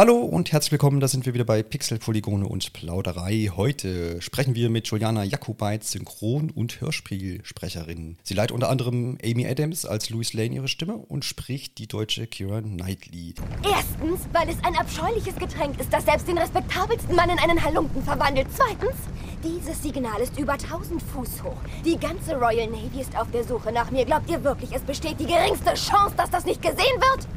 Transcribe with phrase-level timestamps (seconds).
[0.00, 3.50] Hallo und herzlich willkommen, da sind wir wieder bei Pixel, Polygone und Plauderei.
[3.54, 8.16] Heute sprechen wir mit Juliana Jakubait, Synchron- und Hörspielsprecherin.
[8.22, 12.26] Sie leiht unter anderem Amy Adams als Louis Lane ihre Stimme und spricht die deutsche
[12.26, 13.34] Kira Knightley.
[13.62, 18.02] Erstens, weil es ein abscheuliches Getränk ist, das selbst den respektabelsten Mann in einen Halunken
[18.02, 18.46] verwandelt.
[18.56, 18.96] Zweitens,
[19.44, 21.56] dieses Signal ist über 1000 Fuß hoch.
[21.84, 24.06] Die ganze Royal Navy ist auf der Suche nach mir.
[24.06, 27.28] Glaubt ihr wirklich, es besteht die geringste Chance, dass das nicht gesehen wird?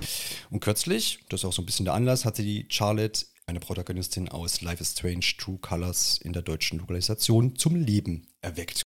[0.50, 3.60] Und kürzlich, das ist auch so ein bisschen der Anlass, hat sie die Charlotte, eine
[3.60, 8.84] Protagonistin aus Life is Strange True Colors in der deutschen Lokalisation, zum Leben erweckt.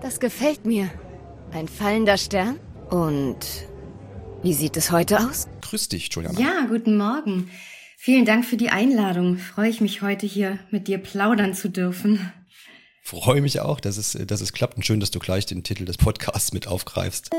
[0.00, 0.90] Das gefällt mir.
[1.52, 2.58] Ein fallender Stern?
[2.90, 3.38] Und
[4.42, 5.46] wie sieht es heute aus?
[5.60, 6.38] Grüß dich, Juliana.
[6.38, 7.50] Ja, guten Morgen.
[7.96, 9.38] Vielen Dank für die Einladung.
[9.38, 12.32] Freue ich mich heute hier mit dir plaudern zu dürfen.
[13.04, 15.84] Freue mich auch, dass es, dass es klappt und schön, dass du gleich den Titel
[15.84, 17.30] des Podcasts mit aufgreifst.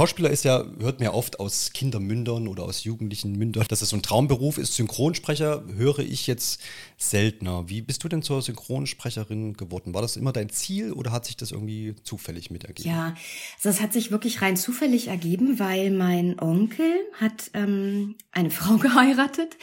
[0.00, 3.90] Schauspieler ist ja, hört man ja oft aus Kindermündern oder aus jugendlichen Mündern, dass es
[3.90, 4.74] so ein Traumberuf ist.
[4.74, 6.62] Synchronsprecher höre ich jetzt
[6.96, 7.68] seltener.
[7.68, 9.92] Wie bist du denn zur Synchronsprecherin geworden?
[9.92, 12.88] War das immer dein Ziel oder hat sich das irgendwie zufällig mit ergeben?
[12.88, 13.08] Ja,
[13.56, 18.78] also das hat sich wirklich rein zufällig ergeben, weil mein Onkel hat ähm, eine Frau
[18.78, 19.58] geheiratet,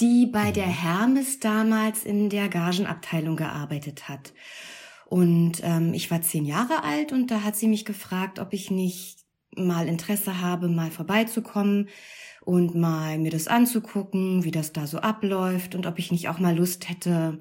[0.00, 4.32] die bei der Hermes damals in der Gagenabteilung gearbeitet hat.
[5.06, 8.72] Und ähm, ich war zehn Jahre alt und da hat sie mich gefragt, ob ich
[8.72, 9.17] nicht
[9.66, 11.88] mal Interesse habe, mal vorbeizukommen
[12.42, 16.38] und mal mir das anzugucken, wie das da so abläuft und ob ich nicht auch
[16.38, 17.40] mal Lust hätte,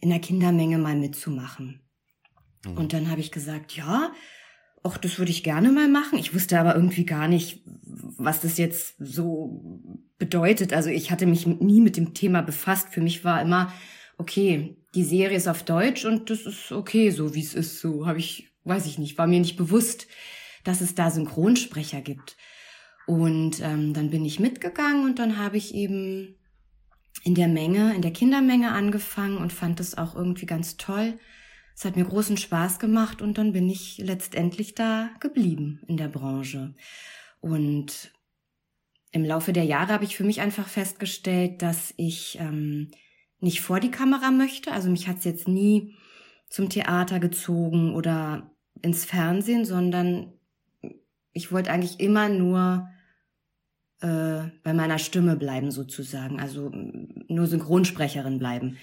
[0.00, 1.80] in der Kindermenge mal mitzumachen.
[2.64, 2.76] Mhm.
[2.76, 4.12] Und dann habe ich gesagt, ja,
[4.82, 6.18] ach, das würde ich gerne mal machen.
[6.18, 9.80] Ich wusste aber irgendwie gar nicht, was das jetzt so
[10.18, 10.72] bedeutet.
[10.72, 12.88] Also ich hatte mich nie mit dem Thema befasst.
[12.90, 13.72] Für mich war immer,
[14.18, 17.80] okay, die Serie ist auf Deutsch und das ist okay, so wie es ist.
[17.80, 20.06] So habe ich, weiß ich nicht, war mir nicht bewusst
[20.64, 22.36] dass es da Synchronsprecher gibt.
[23.06, 26.36] Und ähm, dann bin ich mitgegangen und dann habe ich eben
[27.24, 31.18] in der Menge, in der Kindermenge angefangen und fand das auch irgendwie ganz toll.
[31.74, 36.08] Es hat mir großen Spaß gemacht und dann bin ich letztendlich da geblieben in der
[36.08, 36.74] Branche.
[37.40, 38.12] Und
[39.12, 42.90] im Laufe der Jahre habe ich für mich einfach festgestellt, dass ich ähm,
[43.40, 44.72] nicht vor die Kamera möchte.
[44.72, 45.94] Also mich hat es jetzt nie
[46.48, 48.50] zum Theater gezogen oder
[48.82, 50.32] ins Fernsehen, sondern
[51.38, 52.88] ich wollte eigentlich immer nur
[54.00, 58.76] äh, bei meiner Stimme bleiben sozusagen, also nur Synchronsprecherin bleiben.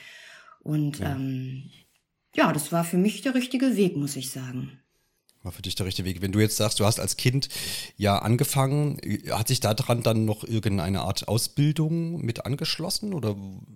[0.61, 1.11] Und ja.
[1.15, 1.69] Ähm,
[2.35, 4.79] ja, das war für mich der richtige Weg, muss ich sagen
[5.45, 6.21] war für dich der richtige Weg.
[6.21, 7.47] Wenn du jetzt sagst, du hast als Kind
[7.95, 8.97] ja angefangen,
[9.29, 13.35] hat sich daran dann noch irgendeine Art Ausbildung mit angeschlossen oder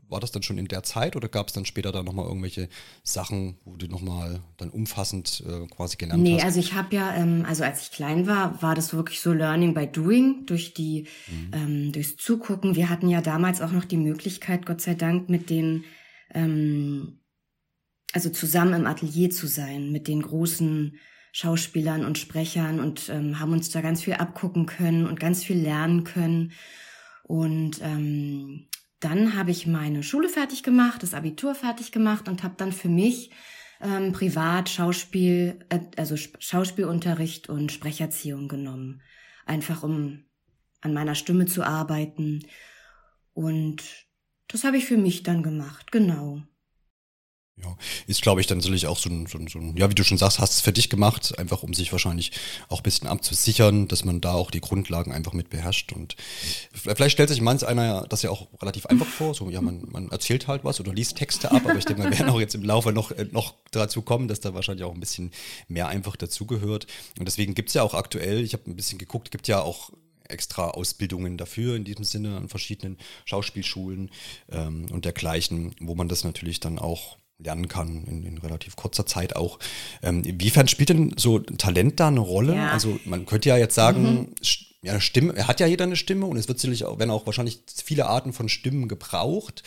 [0.10, 2.68] war das dann schon in der Zeit oder gab es dann später dann nochmal irgendwelche
[3.04, 6.38] Sachen, wo du nochmal dann umfassend äh, quasi gelernt nee, hast?
[6.38, 9.32] Nee, also ich habe ja, ähm, also als ich klein war, war das wirklich so
[9.32, 11.52] Learning by Doing, durch die, mhm.
[11.54, 12.76] ähm, durchs Zugucken.
[12.76, 15.86] Wir hatten ja damals auch noch die Möglichkeit, Gott sei Dank, mit den
[16.34, 17.20] ähm,
[18.14, 20.98] also zusammen im Atelier zu sein, mit den großen
[21.32, 25.58] Schauspielern und Sprechern und ähm, haben uns da ganz viel abgucken können und ganz viel
[25.58, 26.52] lernen können.
[27.24, 28.68] Und ähm,
[29.00, 32.90] dann habe ich meine Schule fertig gemacht, das Abitur fertig gemacht und habe dann für
[32.90, 33.32] mich
[33.82, 39.02] ähm, privat Schauspiel, äh, also Schauspielunterricht und Sprecherziehung genommen.
[39.46, 40.26] Einfach um
[40.82, 42.46] an meiner Stimme zu arbeiten.
[43.34, 43.84] Und
[44.48, 46.42] das habe ich für mich dann gemacht, genau.
[47.64, 47.76] Ja,
[48.08, 50.04] ist, glaube ich, dann natürlich auch so ein, so, ein, so ein, ja, wie du
[50.04, 52.32] schon sagst, hast es für dich gemacht, einfach um sich wahrscheinlich
[52.70, 55.92] auch ein bisschen abzusichern, dass man da auch die Grundlagen einfach mit beherrscht.
[55.92, 56.16] Und
[56.72, 60.10] vielleicht stellt sich manch einer das ja auch relativ einfach vor, so, ja, man, man
[60.10, 62.64] erzählt halt was oder liest Texte ab, aber ich denke, wir werden auch jetzt im
[62.64, 65.32] Laufe noch, äh, noch dazu kommen, dass da wahrscheinlich auch ein bisschen
[65.68, 66.88] mehr einfach dazugehört.
[67.18, 69.92] Und deswegen gibt's ja auch aktuell, ich habe ein bisschen geguckt, gibt ja auch
[70.30, 74.12] extra Ausbildungen dafür in diesem Sinne an verschiedenen Schauspielschulen
[74.50, 79.06] ähm, und dergleichen, wo man das natürlich dann auch lernen kann in, in relativ kurzer
[79.06, 79.60] Zeit auch.
[80.04, 82.56] Ähm, inwiefern spielt denn so Talent da eine Rolle?
[82.56, 82.72] Ja.
[82.72, 84.28] Also man könnte ja jetzt sagen, mhm.
[84.82, 87.26] ja, Stimme, er hat ja jeder eine Stimme und es wird sicherlich auch, werden auch
[87.26, 89.64] wahrscheinlich viele Arten von Stimmen gebraucht.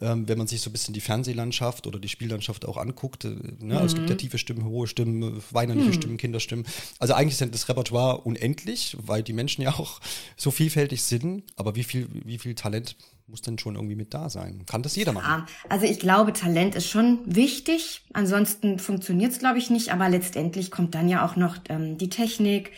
[0.00, 3.26] Ähm, wenn man sich so ein bisschen die Fernsehlandschaft oder die Spiellandschaft auch anguckt.
[3.26, 3.28] Äh,
[3.58, 3.78] ne?
[3.80, 3.84] Mhm.
[3.84, 4.18] Es gibt ja mhm.
[4.18, 5.92] tiefe Stimmen, hohe Stimmen, weinerliche mhm.
[5.92, 6.64] Stimmen, Kinderstimmen.
[6.98, 10.00] Also eigentlich ist das Repertoire unendlich, weil die Menschen ja auch
[10.38, 11.42] so vielfältig sind.
[11.56, 12.96] Aber wie viel, wie viel Talent
[13.30, 14.64] muss denn schon irgendwie mit da sein.
[14.66, 15.26] Kann das jeder machen?
[15.28, 18.02] Ja, also ich glaube, Talent ist schon wichtig.
[18.12, 19.92] Ansonsten funktioniert es, glaube ich, nicht.
[19.92, 22.72] Aber letztendlich kommt dann ja auch noch ähm, die Technik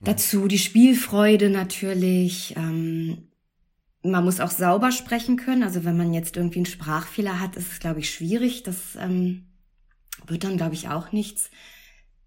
[0.00, 2.54] dazu, die Spielfreude natürlich.
[2.56, 3.28] Ähm,
[4.02, 5.62] man muss auch sauber sprechen können.
[5.62, 8.62] Also wenn man jetzt irgendwie einen Sprachfehler hat, ist es, glaube ich, schwierig.
[8.62, 9.46] Das ähm,
[10.26, 11.50] wird dann, glaube ich, auch nichts.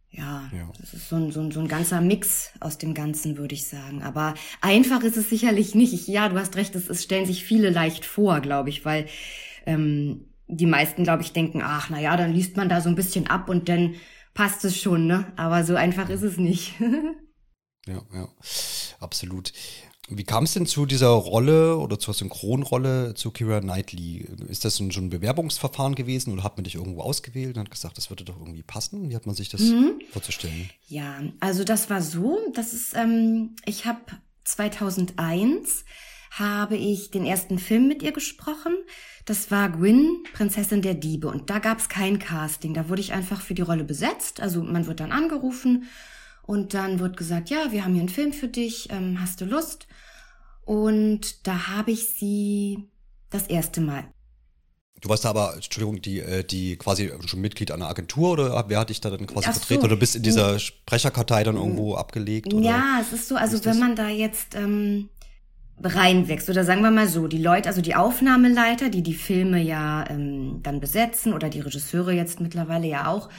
[0.10, 3.38] Ja, ja, das ist so ein, so, ein, so ein ganzer Mix aus dem Ganzen,
[3.38, 4.02] würde ich sagen.
[4.04, 5.94] Aber einfach ist es sicherlich nicht.
[5.94, 9.08] Ich, ja, du hast recht, es, es stellen sich viele leicht vor, glaube ich, weil
[9.66, 12.96] ähm, die meisten, glaube ich, denken, ach, na ja, dann liest man da so ein
[12.96, 13.96] bisschen ab und dann
[14.34, 15.32] passt es schon, ne?
[15.36, 16.80] Aber so einfach ist es nicht.
[17.86, 18.28] ja, ja,
[19.00, 19.52] absolut.
[20.10, 24.26] Wie kam es denn zu dieser Rolle oder zur Synchronrolle zu Kira Knightley?
[24.48, 27.98] Ist das schon ein Bewerbungsverfahren gewesen oder hat man dich irgendwo ausgewählt und hat gesagt,
[27.98, 29.10] das würde doch irgendwie passen?
[29.10, 30.00] Wie hat man sich das mhm.
[30.12, 30.70] vorzustellen?
[30.88, 34.00] Ja, also das war so, das ist, ähm, ich habe
[34.46, 35.84] 2001
[36.32, 38.76] habe ich den ersten Film mit ihr gesprochen.
[39.26, 41.28] Das war Gwyn, Prinzessin der Diebe.
[41.28, 42.74] Und da gab es kein Casting.
[42.74, 44.40] Da wurde ich einfach für die Rolle besetzt.
[44.40, 45.86] Also man wird dann angerufen
[46.44, 49.46] und dann wird gesagt, ja, wir haben hier einen Film für dich, ähm, hast du
[49.46, 49.88] Lust?
[50.68, 52.90] Und da habe ich sie
[53.30, 54.04] das erste Mal.
[55.00, 58.80] Du warst da aber, Entschuldigung, die, äh, die quasi schon Mitglied einer Agentur oder wer
[58.80, 59.82] hat dich da dann quasi Ach vertreten?
[59.82, 59.88] So.
[59.88, 62.54] Oder bist in dieser Sprecherkartei dann irgendwo abgelegt?
[62.54, 62.66] Oder?
[62.66, 65.08] Ja, es ist so, also ist wenn man da jetzt ähm,
[65.82, 70.04] reinwächst, oder sagen wir mal so, die Leute, also die Aufnahmeleiter, die die Filme ja
[70.10, 73.30] ähm, dann besetzen oder die Regisseure jetzt mittlerweile ja auch,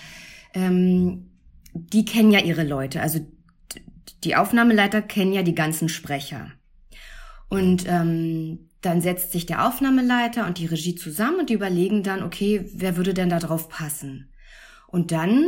[0.55, 1.29] ähm,
[1.75, 3.03] die kennen ja ihre Leute.
[3.03, 3.21] Also
[4.25, 6.53] die Aufnahmeleiter kennen ja die ganzen Sprecher.
[7.49, 12.23] Und ähm, dann setzt sich der Aufnahmeleiter und die Regie zusammen und die überlegen dann,
[12.23, 14.33] okay, wer würde denn da drauf passen?
[14.87, 15.47] Und dann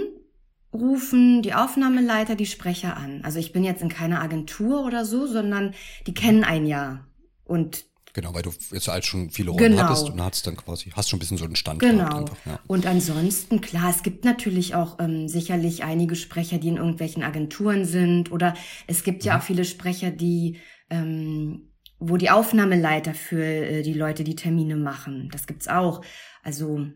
[0.73, 3.23] rufen die Aufnahmeleiter die Sprecher an.
[3.25, 5.75] Also ich bin jetzt in keiner Agentur oder so, sondern
[6.07, 7.07] die kennen ein Jahr.
[7.45, 9.85] Und Genau, weil du jetzt halt schon viele Rollen genau.
[9.85, 12.23] hattest und hast dann quasi, hast schon ein bisschen so einen Stand genau.
[12.23, 12.59] Einfach, ja.
[12.67, 17.85] Und ansonsten, klar, es gibt natürlich auch ähm, sicherlich einige Sprecher, die in irgendwelchen Agenturen
[17.85, 18.55] sind oder
[18.89, 19.41] es gibt ja, ja mhm.
[19.41, 20.59] auch viele Sprecher, die
[20.91, 21.70] ähm,
[22.01, 25.29] wo die Aufnahmeleiter für äh, die Leute die Termine machen.
[25.31, 26.03] Das gibt's auch.
[26.43, 26.87] Also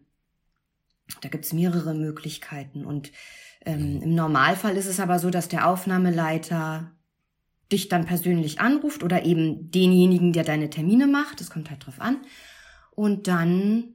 [1.20, 2.84] da gibt's mehrere Möglichkeiten.
[2.84, 3.12] Und
[3.64, 6.90] ähm, im Normalfall ist es aber so, dass der Aufnahmeleiter
[7.70, 11.40] dich dann persönlich anruft oder eben denjenigen, der deine Termine macht.
[11.40, 12.18] Das kommt halt drauf an.
[12.90, 13.93] Und dann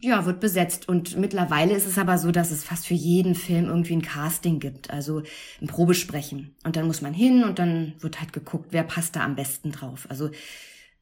[0.00, 0.88] ja, wird besetzt.
[0.88, 4.58] Und mittlerweile ist es aber so, dass es fast für jeden Film irgendwie ein Casting
[4.58, 5.22] gibt, also
[5.60, 6.54] ein Probesprechen.
[6.64, 9.72] Und dann muss man hin und dann wird halt geguckt, wer passt da am besten
[9.72, 10.06] drauf.
[10.08, 10.30] Also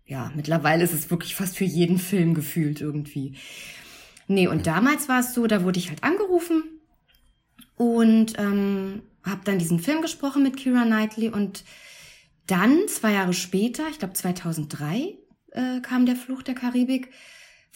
[0.07, 3.37] ja, mittlerweile ist es wirklich fast für jeden Film gefühlt irgendwie.
[4.27, 6.63] Nee, und damals war es so, da wurde ich halt angerufen
[7.77, 11.65] und ähm, habe dann diesen Film gesprochen mit Kira Knightley und
[12.47, 15.17] dann, zwei Jahre später, ich glaube 2003,
[15.53, 17.11] äh, kam der Fluch der Karibik,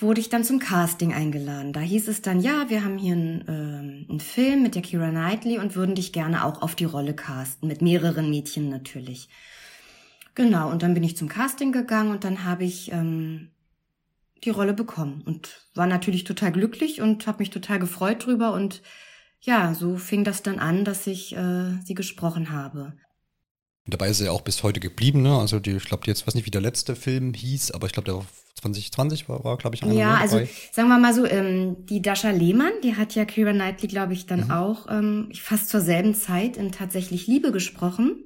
[0.01, 1.73] wurde ich dann zum Casting eingeladen.
[1.73, 5.11] Da hieß es dann, ja, wir haben hier einen, äh, einen Film mit der Kira
[5.11, 9.29] Knightley und würden dich gerne auch auf die Rolle casten, mit mehreren Mädchen natürlich.
[10.35, 13.51] Genau, und dann bin ich zum Casting gegangen und dann habe ich ähm,
[14.45, 18.83] die Rolle bekommen und war natürlich total glücklich und habe mich total gefreut drüber und
[19.41, 22.93] ja, so fing das dann an, dass ich äh, sie gesprochen habe.
[23.87, 25.37] dabei ist er ja auch bis heute geblieben, ne?
[25.39, 28.11] Also die, ich glaube, jetzt weiß nicht, wie der letzte Film hieß, aber ich glaube,
[28.11, 28.25] der
[28.59, 30.41] 2020 war, war glaube ich, einer Ja, also
[30.73, 34.27] sagen wir mal so, ähm, die Dasha Lehmann, die hat ja Kira Knightley, glaube ich,
[34.27, 34.51] dann mhm.
[34.51, 38.25] auch ähm, fast zur selben Zeit in Tatsächlich Liebe gesprochen.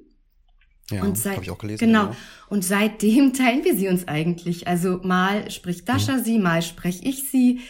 [0.91, 1.85] Ja, habe ich auch gelesen.
[1.85, 2.05] Genau.
[2.05, 2.15] Ja.
[2.49, 4.67] Und seitdem teilen wir sie uns eigentlich.
[4.67, 6.23] Also mal spricht Dasha mhm.
[6.23, 7.61] sie, mal spreche ich sie.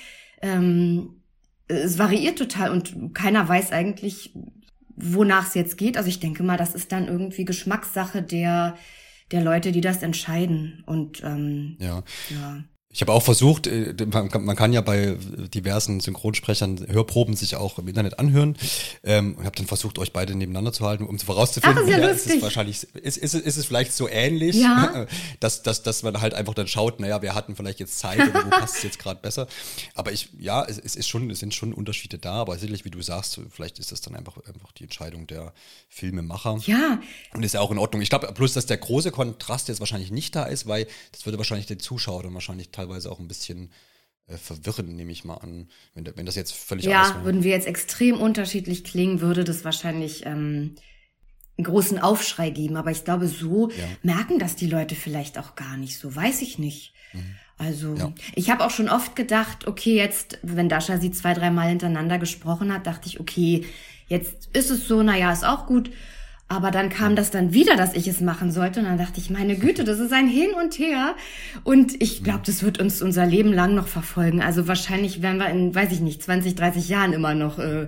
[0.42, 1.22] Ähm,
[1.68, 4.34] es variiert total und keiner weiß eigentlich,
[4.96, 5.98] wonach es jetzt geht.
[5.98, 8.78] Also ich denke mal, das ist dann irgendwie Geschmackssache der
[9.34, 10.84] der Leute, die das entscheiden.
[10.86, 12.04] Und ähm, ja.
[12.30, 12.64] ja.
[12.94, 15.18] Ich habe auch versucht, äh, man kann ja bei
[15.54, 18.56] diversen Synchronsprechern Hörproben sich auch im Internet anhören.
[19.04, 22.00] Ähm, und habe dann versucht, euch beide nebeneinander zu halten, um vorauszufinden, Ach, ist, ja
[22.00, 25.08] ja, ist es wahrscheinlich, ist, ist, ist es vielleicht so ähnlich, ja.
[25.40, 28.46] dass, dass, dass man halt einfach dann schaut, naja, wir hatten vielleicht jetzt Zeit oder
[28.46, 29.48] wo passt es jetzt gerade besser.
[29.96, 32.92] Aber ich, ja, es, es ist schon, es sind schon Unterschiede da, aber sicherlich, wie
[32.92, 35.54] du sagst, vielleicht ist das dann einfach, einfach die Entscheidung der
[35.90, 36.60] Filmemacher.
[36.66, 37.02] Ja.
[37.34, 38.02] Und ist ja auch in Ordnung.
[38.02, 41.38] Ich glaube, bloß, dass der große Kontrast jetzt wahrscheinlich nicht da ist, weil das würde
[41.38, 43.72] wahrscheinlich den Zuschauer dann wahrscheinlich teilweise teilweise auch ein bisschen
[44.28, 47.68] äh, verwirren, nehme ich mal an, wenn, wenn das jetzt völlig Ja, würden wir jetzt
[47.68, 50.76] extrem unterschiedlich klingen, würde das wahrscheinlich ähm,
[51.58, 52.78] einen großen Aufschrei geben.
[52.78, 53.86] Aber ich glaube, so ja.
[54.02, 56.16] merken das die Leute vielleicht auch gar nicht so.
[56.16, 56.94] Weiß ich nicht.
[57.14, 57.36] Mhm.
[57.58, 58.14] Also, ja.
[58.36, 62.74] ich habe auch schon oft gedacht, okay, jetzt, wenn Dasha sie zwei, dreimal hintereinander gesprochen
[62.74, 63.66] hat, dachte ich, okay,
[64.08, 65.92] jetzt ist es so, naja, ist auch gut.
[66.48, 68.80] Aber dann kam das dann wieder, dass ich es machen sollte.
[68.82, 71.16] Und dann dachte ich, meine Güte, das ist ein Hin und Her.
[71.64, 74.42] Und ich glaube, das wird uns unser Leben lang noch verfolgen.
[74.42, 77.88] Also wahrscheinlich werden wir in, weiß ich nicht, 20, 30 Jahren immer noch äh,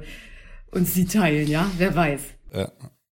[0.71, 1.69] uns die teilen, ja?
[1.77, 2.21] Wer weiß.
[2.53, 2.71] Ja.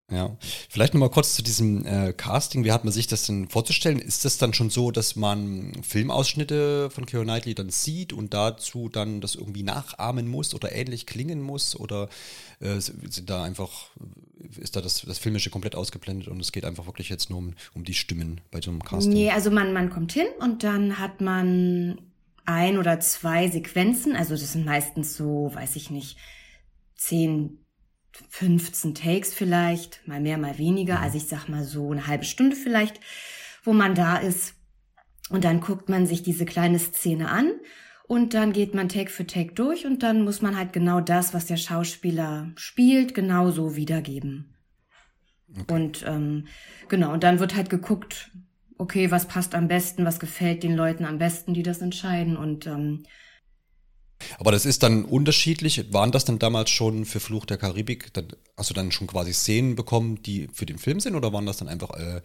[0.10, 0.38] Ja,
[0.70, 2.64] vielleicht nochmal kurz zu diesem äh, Casting.
[2.64, 4.00] Wie hat man sich das denn vorzustellen?
[4.00, 8.88] Ist das dann schon so, dass man Filmausschnitte von Keira Knightley dann sieht und dazu
[8.88, 11.78] dann das irgendwie nachahmen muss oder ähnlich klingen muss?
[11.78, 12.08] Oder
[12.62, 13.90] äh, sind da einfach,
[14.58, 17.54] ist da das, das Filmische komplett ausgeblendet und es geht einfach wirklich jetzt nur um,
[17.74, 19.12] um die Stimmen bei so einem Casting?
[19.12, 22.00] Nee, also man, man kommt hin und dann hat man
[22.46, 24.16] ein oder zwei Sequenzen.
[24.16, 26.16] Also das sind meistens so, weiß ich nicht,
[26.96, 27.60] zehn
[28.30, 30.98] 15 Takes vielleicht, mal mehr, mal weniger.
[30.98, 31.04] Mhm.
[31.04, 33.00] Also ich sag mal so eine halbe Stunde vielleicht,
[33.64, 34.56] wo man da ist.
[35.30, 37.52] Und dann guckt man sich diese kleine Szene an
[38.08, 41.34] und dann geht man Take für Take durch und dann muss man halt genau das,
[41.34, 44.56] was der Schauspieler spielt, genauso wiedergeben.
[45.52, 45.74] Okay.
[45.74, 46.48] Und ähm,
[46.88, 48.32] genau, und dann wird halt geguckt,
[48.78, 52.38] okay, was passt am besten, was gefällt den Leuten am besten, die das entscheiden.
[52.38, 53.04] Und ähm,
[54.40, 55.94] aber das ist dann unterschiedlich.
[55.94, 58.14] Waren das dann damals schon für Fluch der Karibik?
[58.14, 61.46] Dann, hast du dann schon quasi Szenen bekommen, die für den Film sind oder waren
[61.46, 62.22] das dann einfach äh,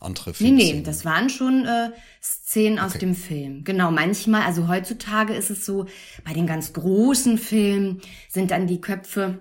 [0.00, 0.56] andere Filme?
[0.56, 1.90] Nee, nee, das waren schon äh,
[2.22, 3.00] Szenen aus okay.
[3.00, 3.64] dem Film.
[3.64, 5.86] Genau, manchmal, also heutzutage ist es so,
[6.24, 9.40] bei den ganz großen Filmen sind dann die Köpfe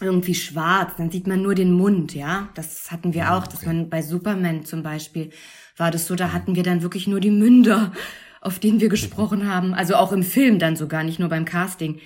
[0.00, 2.48] irgendwie schwarz, dann sieht man nur den Mund, ja.
[2.54, 3.52] Das hatten wir ja, ah, auch, okay.
[3.52, 5.30] dass man bei Superman zum Beispiel
[5.76, 7.92] war das so, da hatten wir dann wirklich nur die Münder
[8.40, 9.74] auf den wir gesprochen haben.
[9.74, 12.00] Also auch im Film dann sogar, nicht nur beim Casting.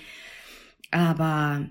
[0.91, 1.65] Aber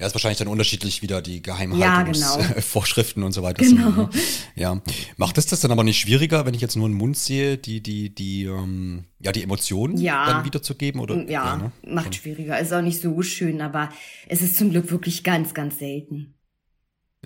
[0.00, 3.26] ja, ist wahrscheinlich dann unterschiedlich wieder die Geheimhaltungsvorschriften ja, genau.
[3.26, 3.62] und so weiter.
[3.62, 4.08] Genau.
[4.56, 4.80] Ja.
[5.16, 7.82] Macht es das dann aber nicht schwieriger, wenn ich jetzt nur einen Mund sehe, die,
[7.82, 10.26] die, die, ähm, ja, die Emotionen ja.
[10.26, 11.00] dann wiederzugeben?
[11.00, 11.18] Oder?
[11.30, 11.72] Ja, ja ne?
[11.86, 12.58] macht schwieriger.
[12.58, 13.90] Ist auch nicht so schön, aber
[14.28, 16.34] es ist zum Glück wirklich ganz, ganz selten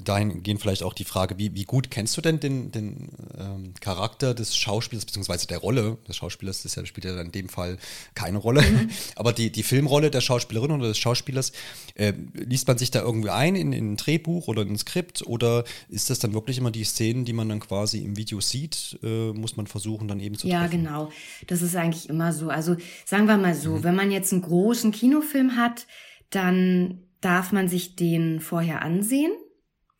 [0.04, 4.34] dahingehend vielleicht auch die Frage, wie, wie gut kennst du denn den, den ähm, Charakter
[4.34, 7.78] des Schauspielers, beziehungsweise der Rolle des Schauspielers, das ja, spielt ja in dem Fall
[8.14, 8.90] keine Rolle, mhm.
[9.16, 11.52] aber die, die Filmrolle der Schauspielerin oder des Schauspielers,
[11.94, 15.26] äh, liest man sich da irgendwie ein in, in ein Drehbuch oder in ein Skript
[15.26, 18.98] oder ist das dann wirklich immer die Szenen, die man dann quasi im Video sieht,
[19.02, 20.84] äh, muss man versuchen dann eben zu Ja, treffen?
[20.84, 21.10] genau.
[21.46, 22.50] Das ist eigentlich immer so.
[22.50, 22.76] Also
[23.06, 23.84] sagen wir mal so, mhm.
[23.84, 25.86] wenn man jetzt einen großen Kinofilm hat,
[26.28, 29.32] dann darf man sich den vorher ansehen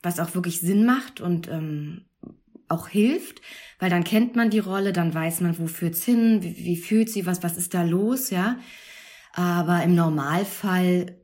[0.07, 2.07] was auch wirklich Sinn macht und ähm,
[2.69, 3.43] auch hilft,
[3.79, 7.11] weil dann kennt man die Rolle, dann weiß man, wo führt's hin, wie, wie fühlt
[7.11, 8.59] sie, was, was ist da los, ja.
[9.33, 11.17] Aber im Normalfall,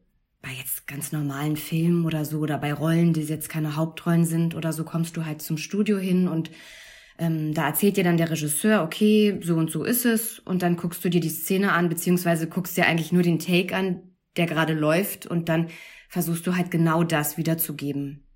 [0.43, 4.55] bei jetzt ganz normalen Filmen oder so, oder bei Rollen, die jetzt keine Hauptrollen sind
[4.55, 6.51] oder so, kommst du halt zum Studio hin und
[7.19, 10.77] ähm, da erzählt dir dann der Regisseur, okay, so und so ist es, und dann
[10.77, 14.03] guckst du dir die Szene an, beziehungsweise guckst dir eigentlich nur den Take an,
[14.37, 15.69] der gerade läuft, und dann
[16.09, 18.27] versuchst du halt genau das wiederzugeben.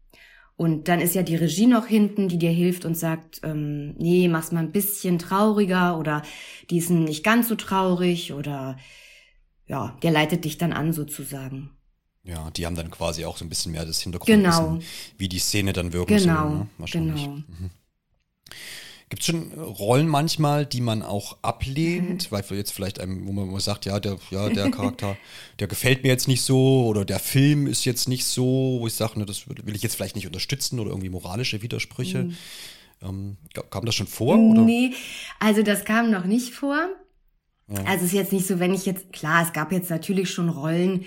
[0.56, 4.26] Und dann ist ja die Regie noch hinten, die dir hilft und sagt, ähm, nee,
[4.28, 6.22] mach's mal ein bisschen trauriger oder
[6.70, 8.78] die ist nicht ganz so traurig oder
[9.66, 11.70] ja, der leitet dich dann an sozusagen.
[12.24, 14.78] Ja, die haben dann quasi auch so ein bisschen mehr das Hintergrund, genau.
[15.18, 16.48] wie die Szene dann wirken genau.
[16.48, 16.58] soll.
[16.78, 16.86] Ne?
[16.90, 17.28] Genau.
[17.28, 17.70] Mhm.
[19.08, 23.60] Gibt es schon Rollen manchmal, die man auch ablehnt, weil jetzt vielleicht einem, wo man
[23.60, 25.16] sagt, ja, der, ja, der Charakter,
[25.60, 28.94] der gefällt mir jetzt nicht so oder der Film ist jetzt nicht so, wo ich
[28.94, 32.24] sage, ne, das will ich jetzt vielleicht nicht unterstützen oder irgendwie moralische Widersprüche.
[32.24, 32.36] Mhm.
[33.02, 33.36] Ähm,
[33.70, 34.38] kam das schon vor?
[34.38, 34.62] Oder?
[34.62, 34.92] Nee,
[35.38, 36.88] also das kam noch nicht vor.
[37.68, 37.84] Ja.
[37.84, 40.48] Also es ist jetzt nicht so, wenn ich jetzt, klar, es gab jetzt natürlich schon
[40.48, 41.04] Rollen,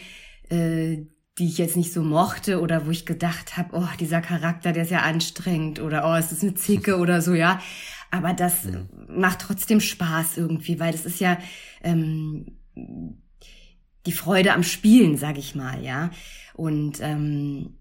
[0.50, 1.00] äh,
[1.40, 4.84] die ich jetzt nicht so mochte oder wo ich gedacht habe, oh, dieser Charakter, der
[4.84, 7.62] ist ja anstrengend oder oh, es ist eine Zicke oder so, ja.
[8.12, 8.82] Aber das ja.
[9.08, 11.38] macht trotzdem Spaß irgendwie, weil das ist ja
[11.82, 12.58] ähm,
[14.06, 16.12] die Freude am Spielen, sag ich mal, ja.
[16.54, 17.78] Und ähm,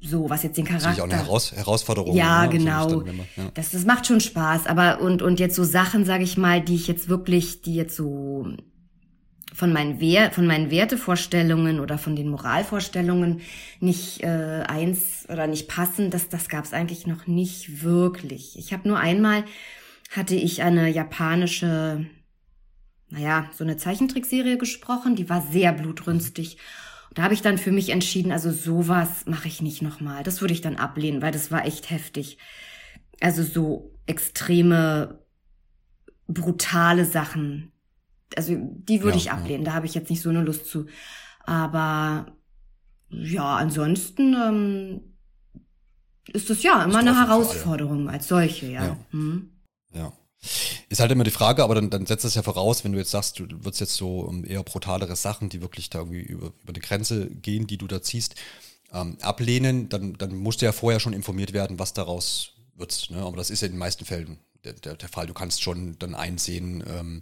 [0.00, 0.88] so, was jetzt den Charakter.
[0.88, 2.14] Das ist auch eine Heraus Herausforderung.
[2.14, 2.50] Ja, ne?
[2.50, 3.00] genau.
[3.00, 3.50] Dann, ja.
[3.54, 4.66] Das, das macht schon Spaß.
[4.66, 7.96] Aber und, und jetzt so Sachen, sag ich mal, die ich jetzt wirklich, die jetzt
[7.96, 8.46] so
[9.56, 13.40] von meinen, Wert, von meinen Wertevorstellungen oder von den Moralvorstellungen
[13.80, 18.58] nicht äh, eins oder nicht passen, das, das gab es eigentlich noch nicht wirklich.
[18.58, 19.44] Ich habe nur einmal
[20.14, 22.04] hatte ich eine japanische,
[23.08, 26.58] naja, so eine Zeichentrickserie gesprochen, die war sehr blutrünstig.
[27.14, 30.22] Da habe ich dann für mich entschieden, also sowas mache ich nicht nochmal.
[30.22, 32.36] Das würde ich dann ablehnen, weil das war echt heftig.
[33.22, 35.18] Also so extreme,
[36.28, 37.72] brutale Sachen,
[38.34, 39.70] also die würde ja, ich ablehnen, ja.
[39.70, 40.86] da habe ich jetzt nicht so eine Lust zu.
[41.44, 42.26] Aber
[43.08, 45.00] ja, ansonsten ähm,
[46.32, 48.84] ist das ja immer eine Herausforderung als solche, ja.
[48.86, 48.96] Ja.
[49.10, 49.50] Hm.
[49.94, 50.12] ja.
[50.88, 53.10] Ist halt immer die Frage, aber dann, dann setzt das ja voraus, wenn du jetzt
[53.10, 56.80] sagst, du würdest jetzt so eher brutalere Sachen, die wirklich da irgendwie über, über die
[56.80, 58.36] Grenze gehen, die du da ziehst,
[58.92, 63.08] ähm, ablehnen, dann, dann musst du ja vorher schon informiert werden, was daraus wird.
[63.10, 63.18] Ne?
[63.18, 65.26] Aber das ist ja in den meisten Fällen der, der, der Fall.
[65.26, 67.20] Du kannst schon dann einsehen, ähm,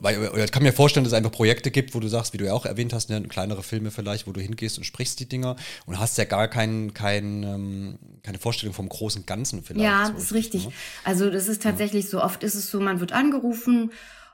[0.00, 2.46] weil ich kann mir vorstellen, dass es einfach Projekte gibt, wo du sagst, wie du
[2.46, 5.56] ja auch erwähnt hast, ne, kleinere Filme vielleicht, wo du hingehst und sprichst die Dinger
[5.86, 9.84] und hast ja gar kein, kein, ähm, keine Vorstellung vom großen Ganzen vielleicht.
[9.84, 10.66] Ja, so das ist richtig.
[10.66, 10.72] Ne?
[11.04, 12.10] Also das ist tatsächlich ja.
[12.10, 13.84] so, oft ist es so, man wird angerufen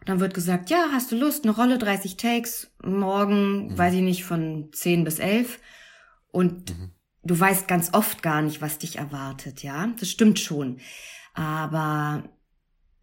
[0.00, 3.78] und dann wird gesagt, ja, hast du Lust, eine Rolle, 30 Takes, morgen, mhm.
[3.78, 5.58] weiß ich nicht, von 10 bis 11
[6.32, 6.90] und mhm.
[7.22, 10.78] du weißt ganz oft gar nicht, was dich erwartet, ja, das stimmt schon.
[11.34, 12.24] Aber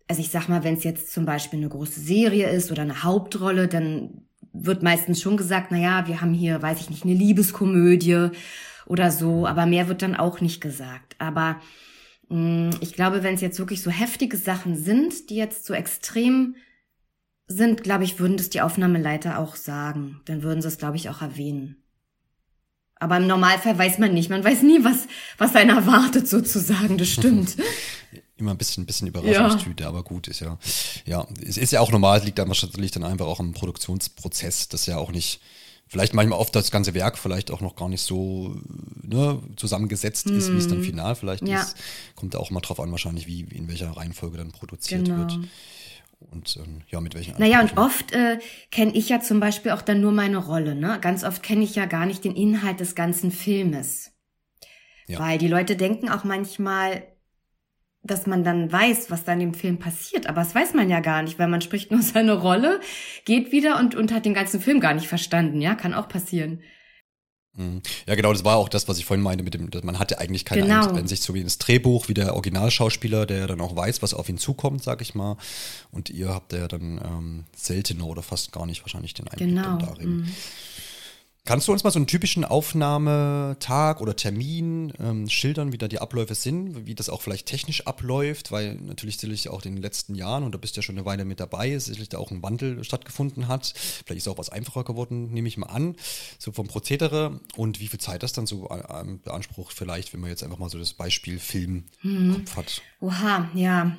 [0.08, 3.04] also ich sag mal, wenn es jetzt zum Beispiel eine große Serie ist oder eine
[3.04, 4.22] Hauptrolle, dann
[4.54, 8.30] wird meistens schon gesagt, na ja, wir haben hier, weiß ich nicht, eine Liebeskomödie
[8.86, 11.16] oder so, aber mehr wird dann auch nicht gesagt.
[11.20, 11.60] Aber
[12.30, 15.74] mh, mm, ich glaube, wenn es jetzt wirklich so heftige Sachen sind, die jetzt so
[15.74, 16.56] extrem
[17.48, 20.22] sind, glaube ich, würden das die Aufnahmeleiter auch sagen.
[20.26, 21.78] Dann würden sie es, glaube ich, auch erwähnen.
[22.96, 24.30] Aber im Normalfall weiß man nicht.
[24.30, 26.98] Man weiß nie, was, was einen erwartet, sozusagen.
[26.98, 27.56] Das stimmt.
[28.38, 29.89] immer ein bisschen, ein bisschen Überraschungstüte, ja.
[29.89, 30.58] aber gut ist ja.
[31.06, 34.86] Ja, es ist ja auch normal, liegt dann wahrscheinlich dann einfach auch im Produktionsprozess, das
[34.86, 35.41] ja auch nicht,
[35.88, 38.56] vielleicht manchmal oft das ganze Werk vielleicht auch noch gar nicht so
[39.01, 40.38] ne, zusammengesetzt mm.
[40.38, 40.84] ist, wie es dann mhm.
[40.84, 41.62] final vielleicht ja.
[41.62, 41.75] ist.
[42.15, 45.20] Kommt da auch mal drauf an, wahrscheinlich, wie in welcher Reihenfolge dann produziert genau.
[45.20, 45.39] wird.
[46.20, 48.39] Und ähm, ja, mit welchen Naja, und oft äh,
[48.72, 50.74] kenne ich ja zum Beispiel auch dann nur meine Rolle.
[50.74, 50.98] Ne?
[51.00, 54.12] Ganz oft kenne ich ja gar nicht den Inhalt des ganzen Filmes.
[55.08, 55.20] Ja.
[55.20, 57.03] Weil die Leute denken auch manchmal,
[58.08, 60.28] dass man dann weiß, was da in dem Film passiert.
[60.28, 62.80] Aber das weiß man ja gar nicht, weil man spricht nur seine Rolle,
[63.26, 65.62] geht wieder und, und hat den ganzen Film gar nicht verstanden.
[65.62, 66.62] Ja, kann auch passieren.
[67.58, 67.82] Mhm.
[68.06, 70.46] Ja, genau, das war auch das, was ich vorhin meinte mit dem, man hatte eigentlich
[70.46, 70.94] keine genau.
[70.94, 74.38] Einsicht, so wie ins Drehbuch, wie der Originalschauspieler, der dann auch weiß, was auf ihn
[74.38, 75.38] zukommt, sag ich mal.
[75.92, 79.78] Und ihr habt ja dann ähm, seltener oder fast gar nicht wahrscheinlich den Einblick genau.
[79.78, 80.18] darin.
[80.18, 80.32] Mhm.
[81.48, 86.01] Kannst du uns mal so einen typischen Aufnahmetag oder Termin ähm, schildern, wie da die
[86.01, 90.13] Abläufe sind, wie das auch vielleicht technisch abläuft, weil natürlich sicherlich auch in den letzten
[90.13, 92.44] Jahren, und da bist du ja schon eine Weile mit dabei, sicherlich da auch ein
[92.44, 93.74] Wandel stattgefunden hat.
[94.06, 95.96] Vielleicht ist auch was einfacher geworden, nehme ich mal an,
[96.38, 100.30] so vom Prozedere und wie viel Zeit das dann so ähm, beansprucht, vielleicht, wenn man
[100.30, 102.34] jetzt einfach mal so das Beispiel Film hm.
[102.34, 102.82] Kopf hat.
[103.00, 103.96] Oha, ja.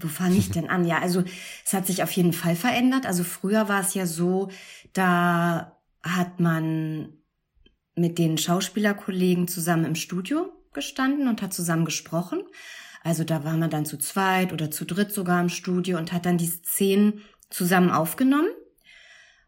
[0.00, 0.86] Wo fange ich denn an?
[0.86, 1.22] Ja, also
[1.66, 3.04] es hat sich auf jeden Fall verändert.
[3.04, 4.48] Also früher war es ja so,
[4.94, 7.22] da hat man
[7.94, 12.42] mit den Schauspielerkollegen zusammen im Studio gestanden und hat zusammen gesprochen.
[13.02, 16.24] Also da war man dann zu zweit oder zu dritt sogar im Studio und hat
[16.24, 18.48] dann die Szenen zusammen aufgenommen.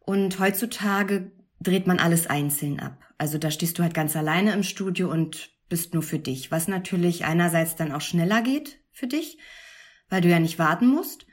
[0.00, 3.02] Und heutzutage dreht man alles einzeln ab.
[3.16, 6.68] Also da stehst du halt ganz alleine im Studio und bist nur für dich, was
[6.68, 9.38] natürlich einerseits dann auch schneller geht für dich,
[10.10, 11.26] weil du ja nicht warten musst.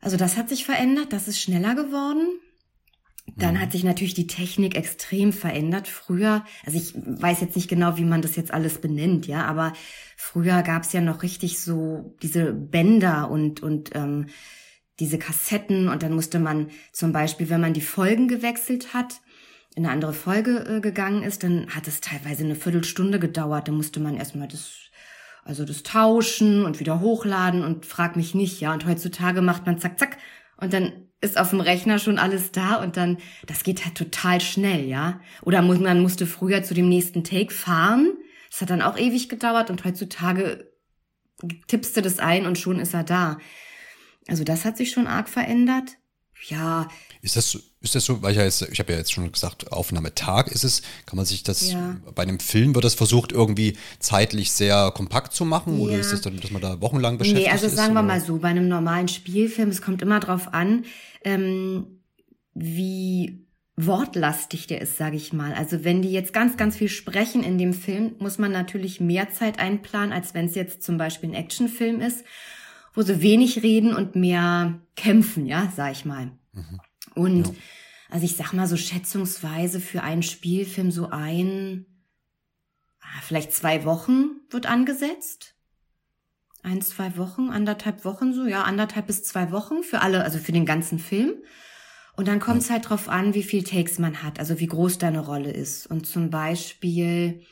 [0.00, 2.38] Also das hat sich verändert, das ist schneller geworden.
[3.36, 3.60] Dann mhm.
[3.60, 5.88] hat sich natürlich die Technik extrem verändert.
[5.88, 9.72] Früher, also ich weiß jetzt nicht genau, wie man das jetzt alles benennt, ja, aber
[10.16, 14.26] früher gab es ja noch richtig so diese Bänder und und ähm,
[14.98, 19.20] diese Kassetten und dann musste man zum Beispiel, wenn man die Folgen gewechselt hat,
[19.74, 23.68] in eine andere Folge äh, gegangen ist, dann hat es teilweise eine Viertelstunde gedauert.
[23.68, 24.90] Da musste man erstmal das
[25.42, 28.72] also das tauschen und wieder hochladen und frag mich nicht, ja.
[28.72, 30.18] Und heutzutage macht man zack, zack
[30.58, 34.40] und dann ist auf dem Rechner schon alles da und dann, das geht halt total
[34.40, 35.20] schnell, ja.
[35.42, 38.16] Oder muss, man musste früher zu dem nächsten Take fahren.
[38.50, 40.72] Das hat dann auch ewig gedauert und heutzutage
[41.68, 43.38] tippst du das ein und schon ist er da.
[44.28, 45.96] Also das hat sich schon arg verändert.
[46.48, 46.88] Ja.
[47.20, 49.72] Ist das, ist das so, weil ich ja jetzt, ich habe ja jetzt schon gesagt,
[49.72, 51.96] Aufnahmetag ist es, kann man sich das, ja.
[52.14, 55.84] bei einem Film wird das versucht, irgendwie zeitlich sehr kompakt zu machen ja.
[55.84, 57.48] oder ist das dann, dass man da wochenlang beschäftigt ist?
[57.48, 60.52] Nee, also ist, sagen wir mal so, bei einem normalen Spielfilm, es kommt immer drauf
[60.52, 60.84] an,
[61.24, 61.86] ähm,
[62.54, 65.54] wie wortlastig der ist, sage ich mal.
[65.54, 69.30] Also wenn die jetzt ganz, ganz viel sprechen in dem Film, muss man natürlich mehr
[69.30, 72.24] Zeit einplanen, als wenn es jetzt zum Beispiel ein Actionfilm ist
[72.94, 76.32] wo sie wenig reden und mehr kämpfen, ja, sag ich mal.
[76.52, 76.80] Mhm.
[77.14, 77.54] Und ja.
[78.10, 81.86] also ich sag mal so schätzungsweise für einen Spielfilm so ein,
[83.00, 85.54] ah, vielleicht zwei Wochen wird angesetzt.
[86.62, 90.52] Ein, zwei Wochen, anderthalb Wochen so, ja, anderthalb bis zwei Wochen für alle, also für
[90.52, 91.34] den ganzen Film.
[92.16, 92.74] Und dann kommt es ja.
[92.74, 95.86] halt drauf an, wie viel Takes man hat, also wie groß deine Rolle ist.
[95.86, 97.46] Und zum Beispiel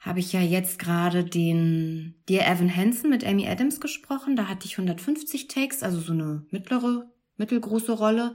[0.00, 4.34] habe ich ja jetzt gerade den Dear Evan Hansen mit Amy Adams gesprochen.
[4.36, 8.34] Da hatte ich 150 Takes, also so eine mittlere, mittelgroße Rolle.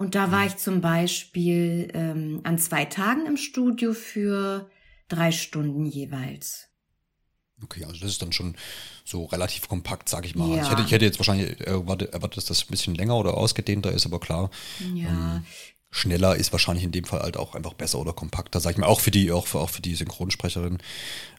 [0.00, 4.70] Und da war ich zum Beispiel ähm, an zwei Tagen im Studio für
[5.08, 6.68] drei Stunden jeweils.
[7.62, 8.56] Okay, also das ist dann schon
[9.04, 10.56] so relativ kompakt, sag ich mal.
[10.56, 10.62] Ja.
[10.62, 14.06] Ich, hätte, ich hätte jetzt wahrscheinlich erwartet, dass das ein bisschen länger oder ausgedehnter ist,
[14.06, 14.48] aber klar.
[14.94, 15.44] Ja, ähm,
[15.90, 18.86] schneller ist wahrscheinlich in dem Fall halt auch einfach besser oder kompakter, sag ich mal,
[18.86, 20.78] auch für die, auch für, auch für die Synchronsprecherin.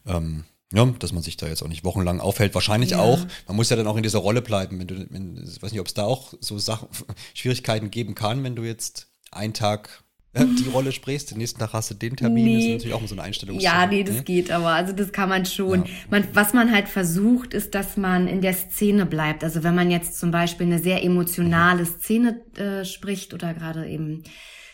[0.06, 2.54] Ähm, Ja, dass man sich da jetzt auch nicht wochenlang aufhält.
[2.54, 3.00] Wahrscheinlich Ja.
[3.00, 3.20] auch.
[3.46, 4.78] Man muss ja dann auch in dieser Rolle bleiben.
[4.78, 6.88] Wenn du, wenn, ich weiß nicht, ob es da auch so Sachen,
[7.34, 10.02] Schwierigkeiten geben kann, wenn du jetzt einen Tag
[10.34, 12.46] äh, die Rolle sprichst, den nächsten Tag hast du den Termin.
[12.46, 12.72] Das ist Nee.
[12.74, 13.60] natürlich auch so eine Einstellung.
[13.60, 14.68] Ja, nee, das geht aber.
[14.68, 15.80] Also das kann man schon.
[15.84, 15.90] Ja.
[16.10, 19.44] Man, was man halt versucht, ist, dass man in der Szene bleibt.
[19.44, 24.22] Also wenn man jetzt zum Beispiel eine sehr emotionale Szene äh, spricht oder gerade eben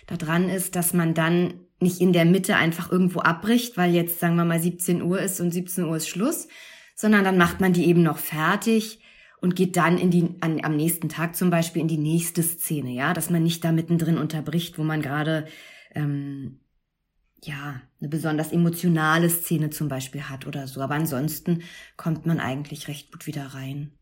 [0.06, 4.20] da dran ist, dass man dann nicht in der Mitte einfach irgendwo abbricht, weil jetzt,
[4.20, 6.48] sagen wir mal, 17 Uhr ist und 17 Uhr ist Schluss,
[6.94, 9.00] sondern dann macht man die eben noch fertig
[9.40, 12.90] und geht dann in die, an, am nächsten Tag zum Beispiel in die nächste Szene,
[12.90, 15.46] ja, dass man nicht da mittendrin unterbricht, wo man gerade
[15.94, 16.60] ähm,
[17.44, 20.80] ja, eine besonders emotionale Szene zum Beispiel hat oder so.
[20.80, 21.62] Aber ansonsten
[21.96, 23.97] kommt man eigentlich recht gut wieder rein.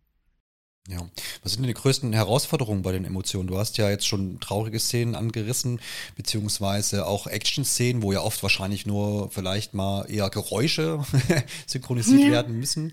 [0.88, 0.99] Ja.
[1.42, 3.49] Was sind denn die größten Herausforderungen bei den Emotionen?
[3.49, 5.81] Du hast ja jetzt schon traurige Szenen angerissen,
[6.14, 11.05] beziehungsweise auch Action-Szenen, wo ja oft wahrscheinlich nur vielleicht mal eher Geräusche
[11.66, 12.31] synchronisiert Ja.
[12.31, 12.92] werden müssen,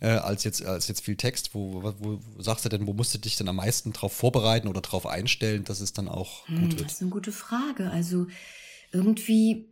[0.00, 1.54] äh, als, jetzt, als jetzt viel Text.
[1.54, 4.66] Wo, wo, wo sagst du denn, wo musst du dich denn am meisten drauf vorbereiten
[4.66, 6.90] oder drauf einstellen, dass es dann auch Hm, gut das wird?
[6.92, 7.90] ist eine gute Frage.
[7.90, 8.26] Also
[8.90, 9.68] irgendwie,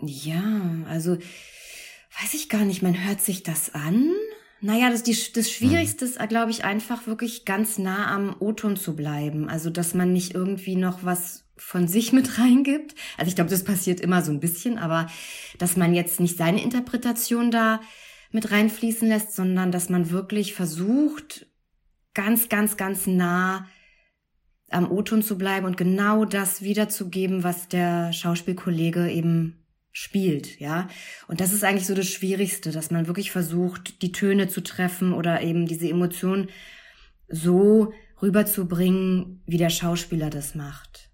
[0.00, 4.10] ja, also weiß ich gar nicht, man hört sich das an.
[4.60, 8.96] Naja, das, die, das Schwierigste ist, glaube ich, einfach wirklich ganz nah am O-Ton zu
[8.96, 9.48] bleiben.
[9.48, 12.94] Also, dass man nicht irgendwie noch was von sich mit reingibt.
[13.16, 15.06] Also ich glaube, das passiert immer so ein bisschen, aber
[15.58, 17.80] dass man jetzt nicht seine Interpretation da
[18.30, 21.46] mit reinfließen lässt, sondern dass man wirklich versucht,
[22.14, 23.66] ganz, ganz, ganz nah
[24.70, 29.64] am O-Ton zu bleiben und genau das wiederzugeben, was der Schauspielkollege eben
[29.98, 30.88] spielt, ja.
[31.26, 35.12] Und das ist eigentlich so das Schwierigste, dass man wirklich versucht, die Töne zu treffen
[35.12, 36.48] oder eben diese Emotion
[37.28, 41.10] so rüberzubringen, wie der Schauspieler das macht.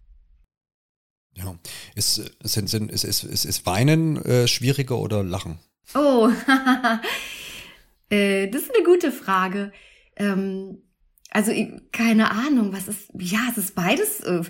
[1.33, 1.59] Ja.
[1.95, 5.59] Ist, sind, sind, ist, ist, ist, ist Weinen äh, schwieriger oder Lachen?
[5.95, 6.31] Oh,
[8.11, 9.73] äh, das ist eine gute Frage.
[10.17, 10.83] Ähm,
[11.31, 11.53] also
[11.91, 13.11] keine Ahnung, was ist?
[13.19, 14.21] Ja, es ist beides.
[14.21, 14.43] Äh,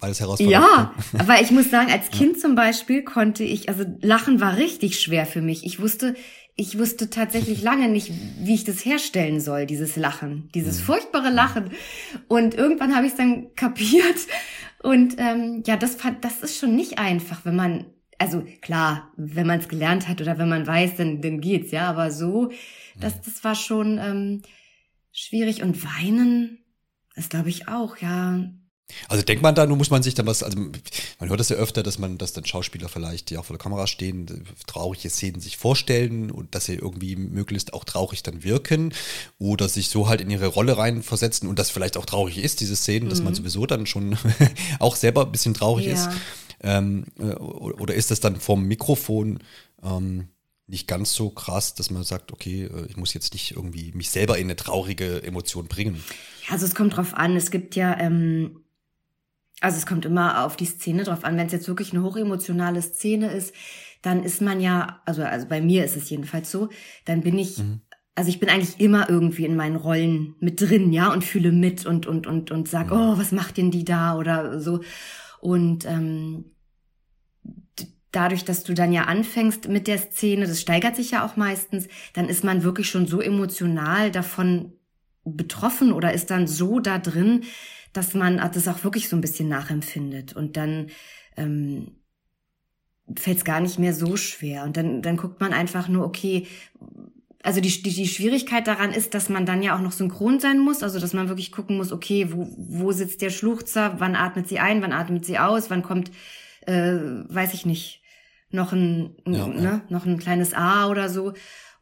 [0.00, 3.84] Weil es herausfordernd Ja, aber ich muss sagen, als Kind zum Beispiel konnte ich, also
[4.00, 5.64] Lachen war richtig schwer für mich.
[5.64, 6.14] Ich wusste,
[6.54, 11.70] ich wusste tatsächlich lange nicht, wie ich das herstellen soll, dieses Lachen, dieses furchtbare Lachen.
[12.28, 14.16] Und irgendwann habe ich es dann kapiert.
[14.82, 17.86] Und ähm, ja, das, fand- das ist schon nicht einfach, wenn man,
[18.18, 21.88] also klar, wenn man es gelernt hat oder wenn man weiß, dann, dann geht's, ja.
[21.88, 22.50] Aber so,
[23.00, 24.42] das, das war schon ähm,
[25.12, 25.62] schwierig.
[25.62, 26.58] Und weinen
[27.16, 28.40] ist, glaube ich, auch, ja.
[29.08, 31.56] Also denkt man da, nun muss man sich dann was, also man hört das ja
[31.56, 35.40] öfter, dass man, dass dann Schauspieler vielleicht, die auch vor der Kamera stehen, traurige Szenen
[35.40, 38.92] sich vorstellen und dass sie irgendwie möglichst auch traurig dann wirken
[39.38, 42.76] oder sich so halt in ihre Rolle reinversetzen und das vielleicht auch traurig ist, diese
[42.76, 44.16] Szenen, dass man sowieso dann schon
[44.78, 45.92] auch selber ein bisschen traurig Ja.
[45.92, 46.08] ist.
[46.62, 49.40] Ähm, äh, oder ist das dann vom Mikrofon
[49.82, 50.28] ähm,
[50.68, 54.10] nicht ganz so krass, dass man sagt, okay, äh, ich muss jetzt nicht irgendwie mich
[54.10, 56.02] selber in eine traurige Emotion bringen?
[56.46, 57.36] Ja, also es kommt drauf an.
[57.36, 58.61] Es gibt ja, ähm,
[59.62, 61.36] also es kommt immer auf die Szene drauf an.
[61.36, 63.54] Wenn es jetzt wirklich eine hochemotionale Szene ist,
[64.02, 66.68] dann ist man ja, also, also bei mir ist es jedenfalls so,
[67.04, 67.62] dann bin ich,
[68.16, 71.86] also ich bin eigentlich immer irgendwie in meinen Rollen mit drin, ja, und fühle mit
[71.86, 74.80] und, und, und, und sag, oh, was macht denn die da oder so.
[75.40, 76.46] Und ähm,
[78.10, 81.86] dadurch, dass du dann ja anfängst mit der Szene, das steigert sich ja auch meistens,
[82.14, 84.72] dann ist man wirklich schon so emotional davon
[85.24, 87.44] betroffen oder ist dann so da drin,
[87.92, 90.34] dass man das auch wirklich so ein bisschen nachempfindet.
[90.34, 90.88] Und dann
[91.36, 91.92] ähm,
[93.16, 94.64] fällt es gar nicht mehr so schwer.
[94.64, 96.46] Und dann, dann guckt man einfach nur, okay,
[97.42, 100.60] also die, die, die Schwierigkeit daran ist, dass man dann ja auch noch synchron sein
[100.60, 104.48] muss, also dass man wirklich gucken muss, okay, wo, wo sitzt der Schluchzer, wann atmet
[104.48, 106.12] sie ein, wann atmet sie aus, wann kommt,
[106.66, 108.02] äh, weiß ich nicht,
[108.50, 109.82] noch ein, Ja, ne, ja.
[109.88, 111.32] noch ein kleines A oder so.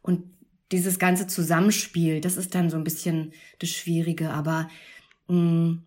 [0.01, 0.23] Und
[0.71, 4.67] dieses ganze Zusammenspiel, das ist dann so ein bisschen das Schwierige, aber
[5.27, 5.79] mh,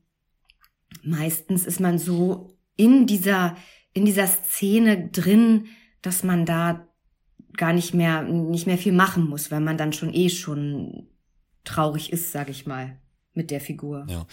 [1.03, 3.57] meistens ist man so in dieser,
[3.93, 5.67] in dieser Szene drin,
[6.03, 6.89] dass man da
[7.57, 11.09] gar nicht mehr, nicht mehr viel machen muss, weil man dann schon eh schon
[11.65, 13.01] traurig ist, sag ich mal,
[13.33, 14.07] mit der Figur.
[14.09, 14.27] Ja.